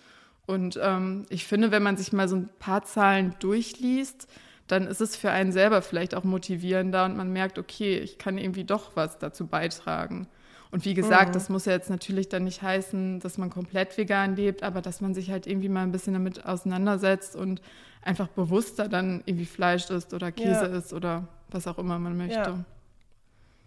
[0.45, 4.29] Und ähm, ich finde, wenn man sich mal so ein paar Zahlen durchliest,
[4.67, 8.37] dann ist es für einen selber vielleicht auch motivierender und man merkt, okay, ich kann
[8.37, 10.27] irgendwie doch was dazu beitragen.
[10.73, 11.33] Und wie gesagt, mhm.
[11.33, 15.01] das muss ja jetzt natürlich dann nicht heißen, dass man komplett vegan lebt, aber dass
[15.01, 17.61] man sich halt irgendwie mal ein bisschen damit auseinandersetzt und
[18.01, 20.77] einfach bewusster dann irgendwie Fleisch isst oder Käse ja.
[20.77, 22.39] isst oder was auch immer man möchte.
[22.39, 22.65] Ja.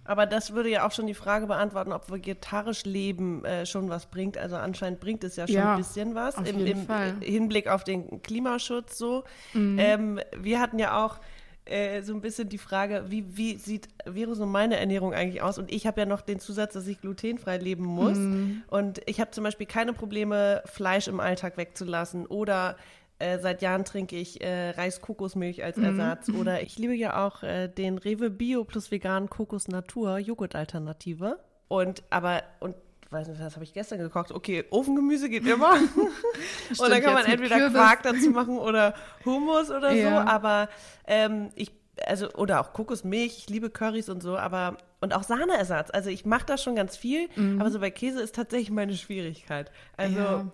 [0.05, 4.07] Aber das würde ja auch schon die Frage beantworten, ob vegetarisch Leben äh, schon was
[4.07, 4.37] bringt.
[4.37, 8.21] Also anscheinend bringt es ja schon ja, ein bisschen was im, im Hinblick auf den
[8.23, 9.23] Klimaschutz so.
[9.55, 9.79] Mhm.
[9.79, 11.21] Ähm, wir hatten ja auch
[11.67, 15.59] äh, so ein bisschen die Frage, wie, wie sieht, wäre so meine Ernährung eigentlich aus?
[15.59, 18.17] Und ich habe ja noch den Zusatz, dass ich glutenfrei leben muss.
[18.17, 18.63] Mm.
[18.69, 22.77] Und ich habe zum Beispiel keine Probleme, Fleisch im Alltag wegzulassen oder
[23.19, 25.85] äh, seit Jahren trinke ich äh, Reis-Kokosmilch als mhm.
[25.85, 26.29] Ersatz.
[26.29, 26.37] Mm.
[26.41, 31.39] Oder ich liebe ja auch äh, den Rewe Bio plus vegan Kokos Natur Joghurt-Alternative.
[31.69, 32.77] Und aber, und
[33.13, 34.33] weiß nicht, was habe ich gestern gekocht?
[34.33, 35.77] Okay, Ofengemüse geht immer.
[36.65, 37.75] Stimmt, und dann kann man entweder Kürbis.
[37.75, 40.11] Quark dazu machen oder Hummus oder ja.
[40.11, 40.31] so.
[40.31, 40.69] Aber
[41.07, 41.71] ähm, ich,
[42.05, 45.91] also, oder auch Kokosmilch, ich liebe Currys und so, aber, und auch Sahneersatz.
[45.91, 47.61] Also ich mache da schon ganz viel, mhm.
[47.61, 49.71] aber so bei Käse ist tatsächlich meine Schwierigkeit.
[49.97, 50.47] Also, ja.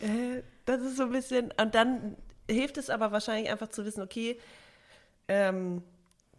[0.00, 2.16] äh, das ist so ein bisschen, und dann
[2.50, 4.38] hilft es aber wahrscheinlich einfach zu wissen, okay,
[5.28, 5.82] ähm,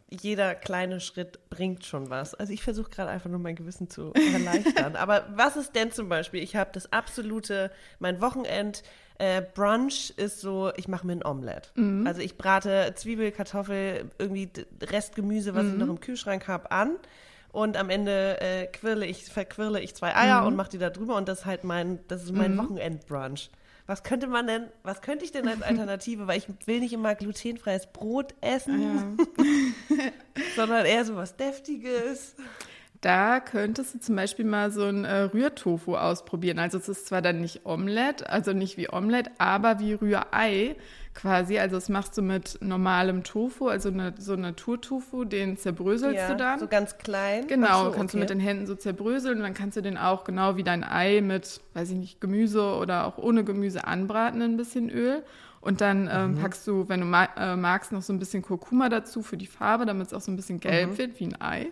[0.10, 2.34] jeder kleine Schritt bringt schon was.
[2.34, 4.96] Also ich versuche gerade einfach nur mein Gewissen zu erleichtern.
[4.96, 6.42] Aber was ist denn zum Beispiel?
[6.42, 8.84] Ich habe das absolute, mein Wochenend
[9.20, 11.70] äh, Brunch ist so, ich mache mir ein Omelette.
[11.76, 12.08] Mhm.
[12.08, 14.50] Also ich brate Zwiebel, Kartoffel, irgendwie
[14.82, 15.72] Restgemüse, was mhm.
[15.74, 16.96] ich noch im Kühlschrank habe, an.
[17.52, 20.48] Und am Ende äh, quirle ich, verquirle ich zwei Eier mhm.
[20.48, 22.60] und mache die da drüber und das ist halt mein, das ist mein mhm.
[22.60, 23.50] Wochenend-Brunch
[23.90, 27.16] was könnte man denn, was könnte ich denn als Alternative, weil ich will nicht immer
[27.16, 29.26] glutenfreies Brot essen, ja.
[30.56, 32.36] sondern eher so was Deftiges.
[33.02, 36.60] Da könntest du zum Beispiel mal so ein äh, Rührtofu ausprobieren.
[36.60, 40.76] Also es ist zwar dann nicht Omelette, also nicht wie Omelette, aber wie Rührei
[41.20, 41.60] quasi.
[41.60, 46.38] Also das machst du mit normalem Tofu, also eine, so Naturtofu, den zerbröselst ja, du
[46.38, 46.60] dann.
[46.60, 47.48] So ganz klein.
[47.48, 48.18] Genau, so, kannst okay.
[48.18, 50.84] du mit den Händen so zerbröseln und dann kannst du den auch genau wie dein
[50.84, 55.24] Ei mit, weiß ich nicht, Gemüse oder auch ohne Gemüse anbraten in ein bisschen Öl.
[55.62, 56.36] Und dann ähm, mhm.
[56.38, 59.46] packst du, wenn du ma äh, magst, noch so ein bisschen Kurkuma dazu für die
[59.46, 60.98] Farbe, damit es auch so ein bisschen gelb mhm.
[60.98, 61.72] wird, wie ein Ei.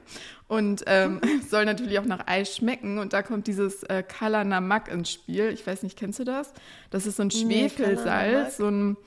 [0.49, 2.97] Und ähm, soll natürlich auch nach Ei schmecken.
[2.97, 5.51] Und da kommt dieses äh, Kala Namak ins Spiel.
[5.53, 6.51] Ich weiß nicht, kennst du das?
[6.89, 8.97] Das ist so ein Schwefelsalz, nee, so ein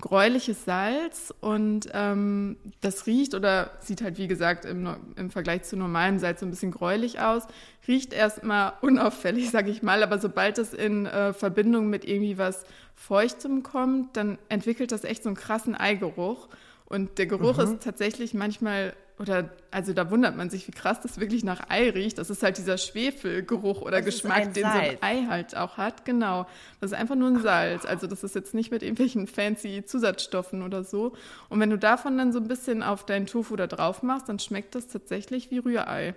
[0.00, 5.76] gräuliches Salz und ähm, das riecht oder sieht halt wie gesagt im, im Vergleich zu
[5.76, 7.44] normalem Salz so ein bisschen gräulich aus.
[7.88, 12.64] Riecht erstmal unauffällig, sag ich mal, aber sobald es in äh, Verbindung mit irgendwie was
[12.94, 16.48] Feuchtem kommt, dann entwickelt das echt so einen krassen Eigeruch.
[16.84, 17.64] Und der Geruch mhm.
[17.64, 21.90] ist tatsächlich manchmal oder also da wundert man sich, wie krass das wirklich nach Ei
[21.90, 22.18] riecht.
[22.18, 26.04] Das ist halt dieser Schwefelgeruch oder das Geschmack, den so ein Ei halt auch hat.
[26.04, 26.46] Genau.
[26.80, 27.84] Das ist einfach nur ein Salz.
[27.84, 31.12] Also das ist jetzt nicht mit irgendwelchen fancy Zusatzstoffen oder so.
[31.48, 34.38] Und wenn du davon dann so ein bisschen auf deinen Tofu da drauf machst, dann
[34.38, 36.14] schmeckt das tatsächlich wie Rührei.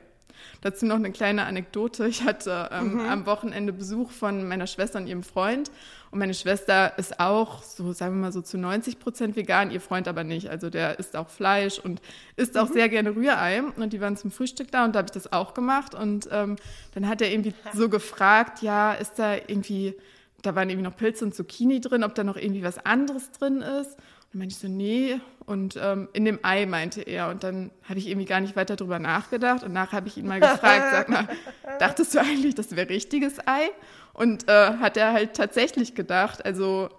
[0.61, 2.07] Dazu noch eine kleine Anekdote.
[2.07, 2.99] Ich hatte ähm, mhm.
[3.01, 5.71] am Wochenende Besuch von meiner Schwester und ihrem Freund.
[6.11, 9.79] Und meine Schwester ist auch, so sagen wir mal so zu 90 Prozent vegan, ihr
[9.79, 10.49] Freund aber nicht.
[10.49, 12.01] Also der isst auch Fleisch und
[12.35, 12.73] isst auch mhm.
[12.73, 13.63] sehr gerne Rührei.
[13.63, 15.95] Und die waren zum Frühstück da und da habe ich das auch gemacht.
[15.95, 16.57] Und ähm,
[16.93, 19.95] dann hat er irgendwie so gefragt, ja, ist da irgendwie,
[20.41, 23.61] da waren irgendwie noch Pilze und Zucchini drin, ob da noch irgendwie was anderes drin
[23.61, 23.97] ist.
[24.31, 25.19] Dann meinte ich so, nee.
[25.45, 27.29] Und ähm, in dem Ei meinte er.
[27.29, 29.63] Und dann habe ich irgendwie gar nicht weiter drüber nachgedacht.
[29.63, 31.27] Und nachher habe ich ihn mal gefragt, sag mal,
[31.79, 33.69] dachtest du eigentlich, das wäre richtiges Ei?
[34.13, 36.45] Und äh, hat er halt tatsächlich gedacht.
[36.45, 36.89] Also,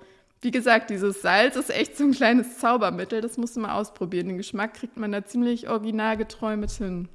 [0.43, 3.23] wie gesagt, dieses Salz ist echt so ein kleines Zaubermittel.
[3.23, 4.29] Das musst du mal ausprobieren.
[4.29, 7.09] Den Geschmack kriegt man da ziemlich originalgetreu mit hin.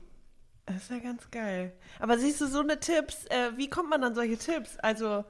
[0.65, 1.73] Das ist ja ganz geil.
[1.99, 4.77] Aber siehst du, so eine Tipps, äh, wie kommt man an solche Tipps?
[4.79, 5.23] Also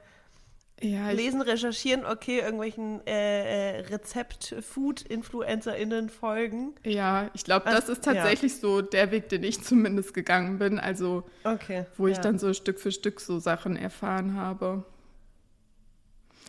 [0.82, 6.76] ja, lesen, recherchieren, okay, irgendwelchen äh, äh, Rezept-Food-InfluencerInnen folgen.
[6.84, 8.60] Ja, ich glaube, das ist tatsächlich ja.
[8.60, 10.80] so der Weg, den ich zumindest gegangen bin.
[10.80, 12.14] Also, okay, wo ja.
[12.14, 14.86] ich dann so Stück für Stück so Sachen erfahren habe.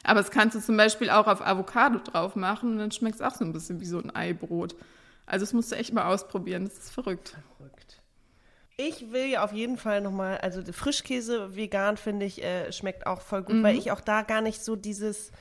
[0.05, 3.23] Aber es kannst du zum Beispiel auch auf Avocado drauf machen und dann schmeckt es
[3.23, 4.77] auch so ein bisschen wie so ein Eibrot.
[5.25, 6.65] Also, das musst du echt mal ausprobieren.
[6.65, 7.35] Das ist verrückt.
[7.57, 7.98] Verrückt.
[8.81, 13.21] Ich will ja auf jeden Fall nochmal, also Frischkäse vegan finde ich, äh, schmeckt auch
[13.21, 13.63] voll gut, mhm.
[13.65, 15.33] weil ich auch da gar nicht so dieses,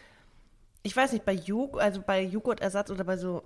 [0.82, 3.44] ich weiß nicht, bei Joghurt, also bei Joghurtersatz oder bei so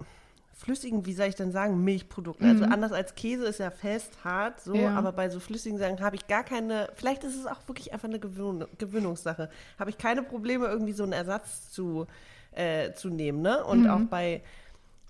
[0.53, 2.47] flüssigen, wie soll ich denn sagen, Milchprodukten.
[2.47, 2.63] Also mhm.
[2.63, 4.95] Also anders als Käse ist ja fest, hart, so, ja.
[4.95, 8.07] aber bei so flüssigen Sachen habe ich gar keine, vielleicht ist es auch wirklich einfach
[8.07, 12.07] eine Gewöhn Gewöhnungssache, habe ich keine Probleme, irgendwie so einen Ersatz zu,
[12.53, 13.61] äh, zu nehmen, ne?
[13.65, 13.89] Und mhm.
[13.89, 14.41] auch bei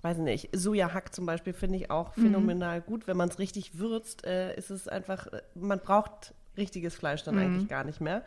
[0.02, 2.24] weiß nicht, Sojahack zum Beispiel finde ich auch mhm.
[2.24, 2.86] phänomenal mhm.
[2.86, 3.08] gut.
[3.08, 7.36] Wenn man es richtig würzt, äh, ist es einfach, äh, man braucht richtiges Fleisch dann
[7.36, 7.42] mhm.
[7.42, 8.24] eigentlich gar nicht mehr.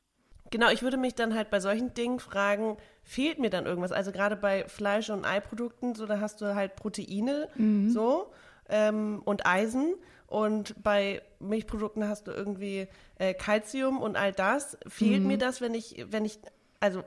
[0.51, 3.93] Genau, ich würde mich dann halt bei solchen Dingen fragen, fehlt mir dann irgendwas?
[3.93, 7.91] Also gerade bei Fleisch- und Eiprodukten, so da hast du halt Proteine mhm.
[7.91, 8.31] so
[8.69, 9.95] ähm, und Eisen.
[10.27, 14.79] Und bei Milchprodukten hast du irgendwie äh, Calcium und all das.
[14.87, 15.29] Fehlt mhm.
[15.29, 16.39] mir das, wenn ich, wenn ich,
[16.81, 17.05] also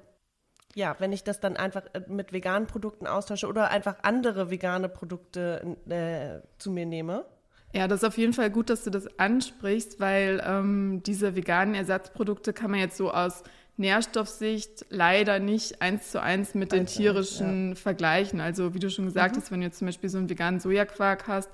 [0.78, 4.90] ja, wenn ich das dann einfach äh, mit veganen Produkten austausche oder einfach andere vegane
[4.90, 7.26] Produkte äh, zu mir nehme?
[7.74, 11.74] Ja, das ist auf jeden Fall gut, dass du das ansprichst, weil ähm, diese veganen
[11.74, 13.44] Ersatzprodukte kann man jetzt so aus
[13.76, 17.76] Nährstoffsicht leider nicht eins zu eins mit den tierischen ja.
[17.76, 18.40] vergleichen.
[18.40, 19.40] Also wie du schon gesagt mhm.
[19.40, 21.50] hast, wenn du jetzt zum Beispiel so einen veganen Sojaquark hast,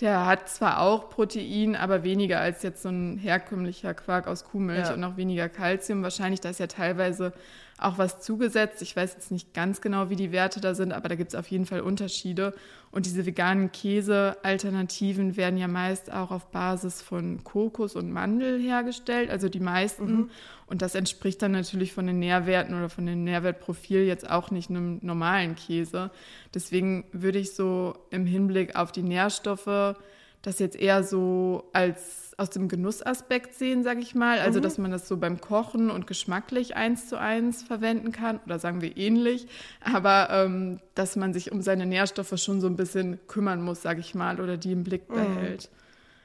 [0.00, 4.88] der hat zwar auch Protein, aber weniger als jetzt so ein herkömmlicher Quark aus Kuhmilch
[4.88, 4.94] ja.
[4.94, 6.02] und auch weniger Kalzium.
[6.02, 7.32] Wahrscheinlich, da ist ja teilweise
[7.78, 8.80] auch was zugesetzt.
[8.82, 11.34] Ich weiß jetzt nicht ganz genau, wie die Werte da sind, aber da gibt es
[11.34, 12.54] auf jeden Fall Unterschiede.
[12.90, 19.30] Und diese veganen Käse-Alternativen werden ja meist auch auf Basis von Kokos und Mandel hergestellt,
[19.30, 20.06] also die meisten.
[20.06, 20.30] Mhm.
[20.66, 24.70] Und das entspricht dann natürlich von den Nährwerten oder von dem Nährwertprofil jetzt auch nicht
[24.70, 26.10] einem normalen Käse.
[26.54, 29.96] Deswegen würde ich so im Hinblick auf die Nährstoffe
[30.42, 34.40] das jetzt eher so als aus dem Genussaspekt sehen, sage ich mal.
[34.40, 34.62] Also, mhm.
[34.62, 38.82] dass man das so beim Kochen und geschmacklich eins zu eins verwenden kann oder sagen
[38.82, 39.48] wir ähnlich.
[39.80, 44.00] Aber ähm, dass man sich um seine Nährstoffe schon so ein bisschen kümmern muss, sage
[44.00, 45.14] ich mal, oder die im Blick mhm.
[45.14, 45.70] behält.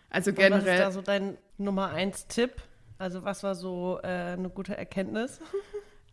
[0.10, 0.60] Also generell.
[0.60, 2.62] Und was ist da so dein Nummer eins Tipp?
[2.98, 5.40] Also, was war so äh, eine gute Erkenntnis?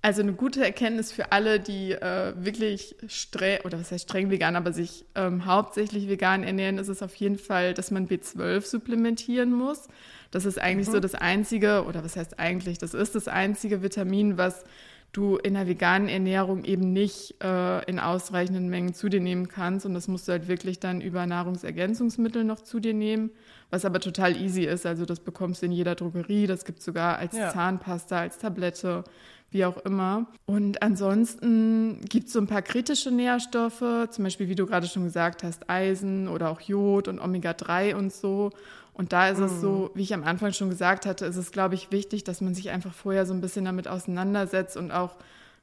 [0.00, 4.54] Also eine gute Erkenntnis für alle, die äh, wirklich streng, oder was heißt streng vegan,
[4.54, 9.52] aber sich ähm, hauptsächlich vegan ernähren, ist es auf jeden Fall, dass man B12 supplementieren
[9.52, 9.88] muss.
[10.30, 10.92] Das ist eigentlich mhm.
[10.92, 14.64] so das einzige, oder was heißt eigentlich, das ist das einzige Vitamin, was
[15.12, 19.86] du in der veganen Ernährung eben nicht äh, in ausreichenden Mengen zu dir nehmen kannst.
[19.86, 23.30] Und das musst du halt wirklich dann über Nahrungsergänzungsmittel noch zu dir nehmen,
[23.70, 24.84] was aber total easy ist.
[24.84, 27.50] Also das bekommst du in jeder Drogerie, das gibt es sogar als ja.
[27.50, 29.04] Zahnpasta, als Tablette
[29.50, 30.26] wie auch immer.
[30.46, 35.04] Und ansonsten gibt es so ein paar kritische Nährstoffe, zum Beispiel, wie du gerade schon
[35.04, 38.50] gesagt hast, Eisen oder auch Jod und Omega-3 und so.
[38.92, 39.44] Und da ist mm.
[39.44, 42.40] es so, wie ich am Anfang schon gesagt hatte, ist es, glaube ich, wichtig, dass
[42.40, 45.16] man sich einfach vorher so ein bisschen damit auseinandersetzt und auch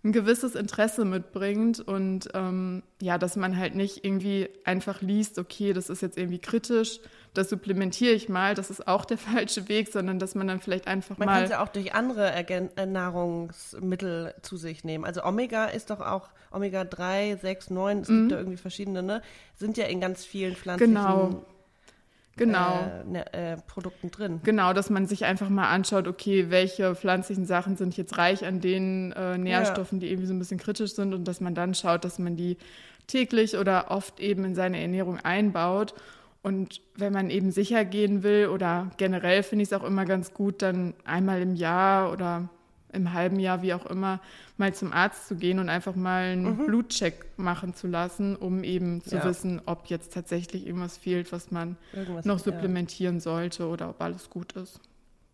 [0.06, 5.74] ein gewisses Interesse mitbringt und ähm, ja, dass man halt nicht irgendwie einfach liest, okay,
[5.74, 7.00] das ist jetzt irgendwie kritisch,
[7.34, 10.88] das supplementiere ich mal, das ist auch der falsche Weg, sondern dass man dann vielleicht
[10.88, 11.32] einfach man mal.
[11.32, 15.06] Man kann es ja auch durch andere Ergän äh, Nahrungsmittel zu sich nehmen.
[15.06, 18.20] Also Omega ist doch auch Omega 3, 6, 9, es mhm.
[18.20, 19.22] gibt da irgendwie verschiedene, ne?
[19.56, 21.46] Sind ja in ganz vielen pflanzlichen genau
[22.36, 22.80] genau.
[22.80, 24.42] Äh, ne, äh, Produkten drin.
[24.44, 28.62] Genau, dass man sich einfach mal anschaut, okay, welche pflanzlichen Sachen sind jetzt reich an
[28.62, 30.02] den äh, Nährstoffen, ja.
[30.02, 32.58] die irgendwie so ein bisschen kritisch sind und dass man dann schaut, dass man die
[33.08, 35.94] täglich oder oft eben in seine Ernährung einbaut.
[36.42, 40.34] Und wenn man eben sicher gehen will oder generell finde ich es auch immer ganz
[40.34, 42.50] gut, dann einmal im Jahr oder
[42.96, 44.20] im halben Jahr, wie auch immer,
[44.58, 46.66] mal zum Arzt zu gehen und einfach mal einen mhm.
[46.66, 49.26] Blutcheck machen zu lassen, um eben zu ja.
[49.26, 53.22] wissen, ob jetzt tatsächlich irgendwas fehlt, was man irgendwas, noch supplementieren ja.
[53.22, 54.80] sollte oder ob alles gut ist.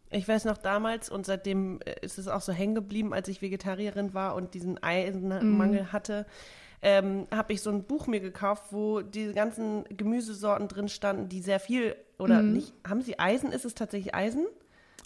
[0.10, 3.42] Ich weiß noch damals und seitdem äh, ist es auch so hängen geblieben, als ich
[3.42, 5.92] Vegetarierin war und diesen Eisenmangel mhm.
[5.94, 6.26] hatte,
[6.82, 11.42] ähm, habe ich so ein Buch mir gekauft, wo die ganzen Gemüsesorten drin standen, die
[11.42, 12.54] sehr viel oder mhm.
[12.54, 13.52] nicht, haben sie Eisen?
[13.52, 14.48] Ist es tatsächlich Eisen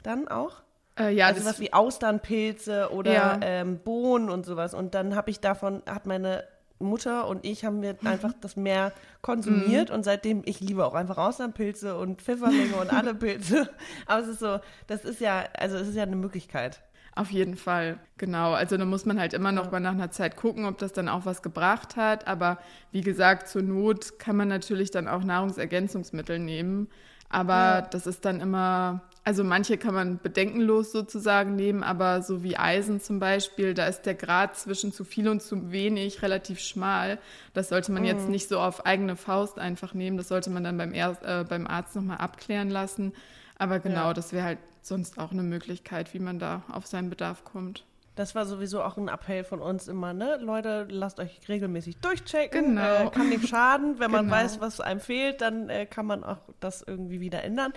[0.04, 0.64] dann auch?
[0.98, 3.40] Äh, ja, also was wie Austernpilze oder ja.
[3.42, 4.74] ähm, Bohnen und sowas.
[4.74, 6.44] Und dann habe ich davon, hat meine
[6.80, 9.96] Mutter und ich haben wir einfach das mehr konsumiert Mhm.
[9.96, 13.70] und seitdem, ich liebe auch einfach Auslandpilze und Pfifferlinge und alle Pilze.
[14.06, 16.82] Aber es ist so, das ist ja, also es ist ja eine Möglichkeit.
[17.18, 18.52] Auf jeden Fall, genau.
[18.52, 21.08] Also da muss man halt immer noch mal nach einer Zeit gucken, ob das dann
[21.08, 22.28] auch was gebracht hat.
[22.28, 22.58] Aber
[22.92, 26.90] wie gesagt, zur Not kann man natürlich dann auch Nahrungsergänzungsmittel nehmen.
[27.30, 27.82] Aber Ja.
[27.84, 33.02] das ist dann immer, also manche kann man bedenkenlos sozusagen nehmen, aber so wie Eisen
[33.02, 37.18] zum Beispiel, da ist der Grad zwischen zu viel und zu wenig relativ schmal.
[37.54, 40.16] Das sollte man jetzt nicht so auf eigene Faust einfach nehmen.
[40.18, 43.14] Das sollte man dann beim, er äh, beim Arzt nochmal abklären lassen.
[43.58, 44.14] Aber genau, Ja.
[44.14, 47.84] das wäre halt sonst auch eine Möglichkeit, wie man da auf seinen Bedarf kommt.
[48.16, 50.38] Das war sowieso auch ein Appell von uns immer, ne?
[50.40, 52.76] Leute, lasst euch regelmäßig durchchecken.
[52.76, 53.08] Genau.
[53.08, 54.00] Äh, kann nicht schaden.
[54.00, 54.38] Wenn man Genau.
[54.38, 57.74] weiß, was einem fehlt, dann äh, kann man auch das irgendwie wieder ändern.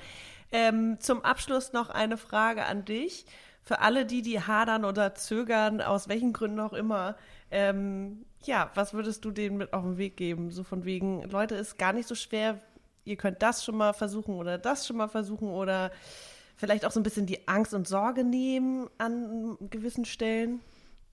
[0.50, 3.26] Ähm, zum Abschluss noch eine Frage an dich.
[3.62, 7.16] Für alle die, die hadern oder zögern, aus welchen Gründen auch immer,
[7.50, 10.50] ähm, ja, was würdest du denen mit auf den Weg geben?
[10.50, 12.60] So von wegen, Leute, ist gar nicht so schwer.
[13.04, 15.90] Ihr könnt das schon mal versuchen oder das schon mal versuchen oder
[16.56, 20.60] vielleicht auch so ein bisschen die Angst und Sorge nehmen an gewissen Stellen.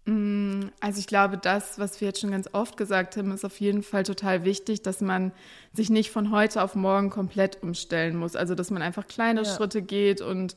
[0.07, 3.81] Also ich glaube, das, was wir jetzt schon ganz oft gesagt haben, ist auf jeden
[3.81, 5.31] Fall total wichtig, dass man
[5.73, 8.35] sich nicht von heute auf morgen komplett umstellen muss.
[8.35, 9.55] Also dass man einfach kleine Ja.
[9.55, 10.55] Schritte geht und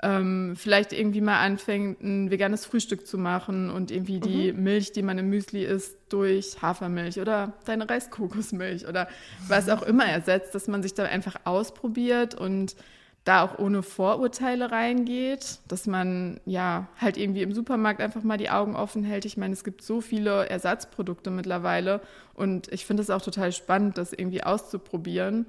[0.00, 5.02] ähm, vielleicht irgendwie mal anfängt, ein veganes Frühstück zu machen und irgendwie die Milch, die
[5.02, 9.08] man im Müsli isst, durch Hafermilch oder deine Reiskokosmilch oder
[9.48, 12.76] was auch immer ersetzt, dass man sich da einfach ausprobiert und
[13.24, 18.50] da auch ohne Vorurteile reingeht, dass man ja halt irgendwie im Supermarkt einfach mal die
[18.50, 19.24] Augen offen hält.
[19.24, 22.02] Ich meine, es gibt so viele Ersatzprodukte mittlerweile
[22.34, 25.46] und ich finde es auch total spannend, das irgendwie auszuprobieren.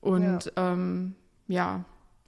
[0.00, 0.72] Und ja.
[0.72, 1.14] Ähm,
[1.46, 1.84] ja,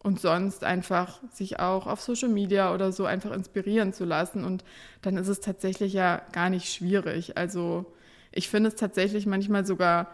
[0.07, 4.45] und sonst einfach sich auch auf Social Media oder so einfach inspirieren zu lassen.
[4.45, 4.63] Und
[5.03, 7.37] dann ist es tatsächlich ja gar nicht schwierig.
[7.37, 7.93] Also
[8.31, 10.07] ich finde es tatsächlich manchmal sogar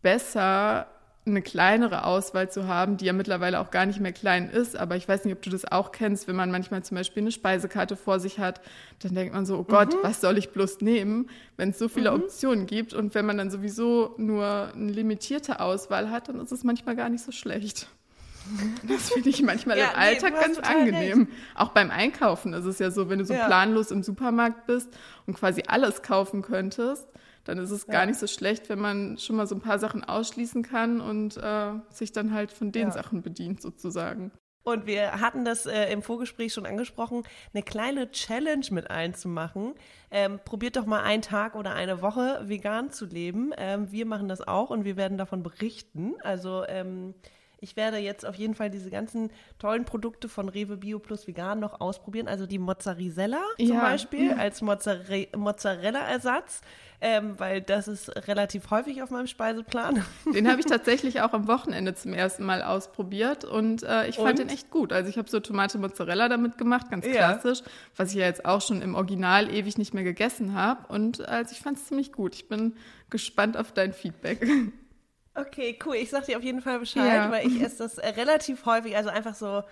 [0.00, 0.86] besser,
[1.26, 4.76] eine kleinere Auswahl zu haben, die ja mittlerweile auch gar nicht mehr klein ist.
[4.76, 7.32] Aber ich weiß nicht, ob du das auch kennst, wenn man manchmal zum Beispiel eine
[7.32, 8.60] Speisekarte vor sich hat,
[9.02, 9.98] dann denkt man so, oh Gott, mhm.
[10.02, 12.22] was soll ich bloß nehmen, wenn es so viele mhm.
[12.22, 12.94] Optionen gibt.
[12.94, 17.10] Und wenn man dann sowieso nur eine limitierte Auswahl hat, dann ist es manchmal gar
[17.10, 17.88] nicht so schlecht.
[18.88, 21.18] Das finde ich manchmal ja, im nee, Alltag ganz angenehm.
[21.18, 21.30] Recht.
[21.54, 23.46] Auch beim Einkaufen ist es ja so, wenn du so ja.
[23.46, 24.88] planlos im Supermarkt bist
[25.26, 27.06] und quasi alles kaufen könntest,
[27.44, 27.92] dann ist es ja.
[27.92, 31.36] gar nicht so schlecht, wenn man schon mal so ein paar Sachen ausschließen kann und
[31.36, 34.32] äh, sich dann halt von den Sachen bedient sozusagen.
[34.62, 37.22] Und wir hatten das äh, im Vorgespräch schon angesprochen,
[37.54, 39.74] eine kleine Challenge mit einzumachen.
[40.10, 43.52] Ähm, probiert doch mal einen Tag oder eine Woche vegan zu leben.
[43.56, 46.14] Ähm, wir machen das auch und wir werden davon berichten.
[46.22, 47.14] Also ähm,
[47.60, 51.60] ich werde jetzt auf jeden Fall diese ganzen tollen Produkte von Rewe Bio Plus Vegan
[51.60, 52.26] noch ausprobieren.
[52.26, 53.80] Also die Mozzarella zum ja.
[53.80, 56.62] Beispiel als Mozzare Mozzarella-Ersatz,
[57.02, 60.04] ähm, weil das ist relativ häufig auf meinem Speiseplan.
[60.34, 64.30] Den habe ich tatsächlich auch am Wochenende zum ersten Mal ausprobiert und äh, ich fand
[64.30, 64.38] Und?
[64.38, 64.92] den echt gut.
[64.92, 67.66] Also ich habe so Tomate Mozzarella damit gemacht, ganz klassisch, ja.
[67.96, 70.92] was ich ja jetzt auch schon im Original ewig nicht mehr gegessen habe.
[70.92, 72.34] Und also ich fand es ziemlich gut.
[72.34, 72.74] Ich bin
[73.10, 74.46] gespannt auf dein Feedback.
[75.34, 75.94] Okay, cool.
[75.94, 77.30] Ich sag dir auf jeden Fall Bescheid, Ja.
[77.30, 79.62] weil ich esse das äh, relativ häufig, also einfach so,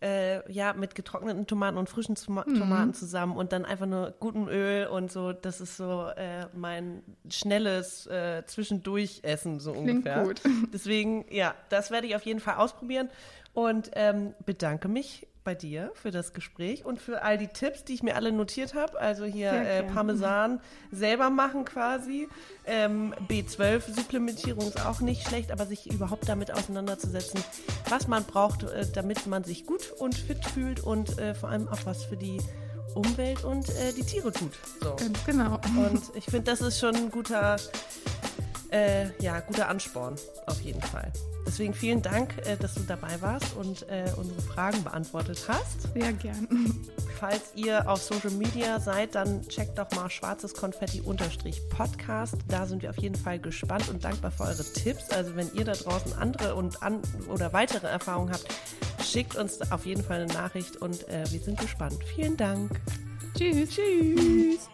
[0.00, 2.54] äh, ja, mit getrockneten Tomaten und frischen Toma Mhm.
[2.58, 5.32] Tomaten zusammen und dann einfach nur guten Öl und so.
[5.32, 10.24] Das ist so äh, mein schnelles äh, Zwischendurchessen, so Klingt ungefähr.
[10.24, 10.40] gut.
[10.72, 13.10] Deswegen, ja, das werde ich auf jeden Fall ausprobieren
[13.52, 17.94] und ähm, bedanke mich bei dir für das Gespräch und für all die Tipps, die
[17.94, 18.98] ich mir alle notiert habe.
[18.98, 19.82] Also hier äh.
[19.84, 22.28] Parmesan selber machen quasi.
[22.66, 27.44] Ähm, B12-Supplementierung ist auch nicht schlecht, aber sich überhaupt damit auseinanderzusetzen,
[27.88, 31.68] was man braucht, äh, damit man sich gut und fit fühlt und äh, vor allem
[31.68, 32.38] auch was für die
[32.94, 34.52] Umwelt und äh, die Tiere tut.
[34.80, 34.96] So.
[34.96, 35.60] Ganz genau.
[35.76, 37.56] Und ich finde, das ist schon ein guter,
[38.74, 40.16] äh, ja, guter Ansporn,
[40.46, 41.12] auf jeden Fall.
[41.46, 45.92] Deswegen vielen Dank, äh, dass du dabei warst und äh, unsere Fragen beantwortet hast.
[45.94, 46.48] Sehr gern.
[47.20, 52.34] Falls ihr auf Social Media seid, dann checkt doch mal schwarzes Konfetti-Podcast.
[52.48, 55.10] Da sind wir auf jeden Fall gespannt und dankbar für eure Tipps.
[55.10, 58.46] Also wenn ihr da draußen andere und an oder weitere Erfahrungen habt,
[59.04, 62.02] schickt uns auf jeden Fall eine Nachricht und äh, wir sind gespannt.
[62.16, 62.80] Vielen Dank.
[63.36, 63.70] Tschüss.
[63.70, 64.73] Tschüss.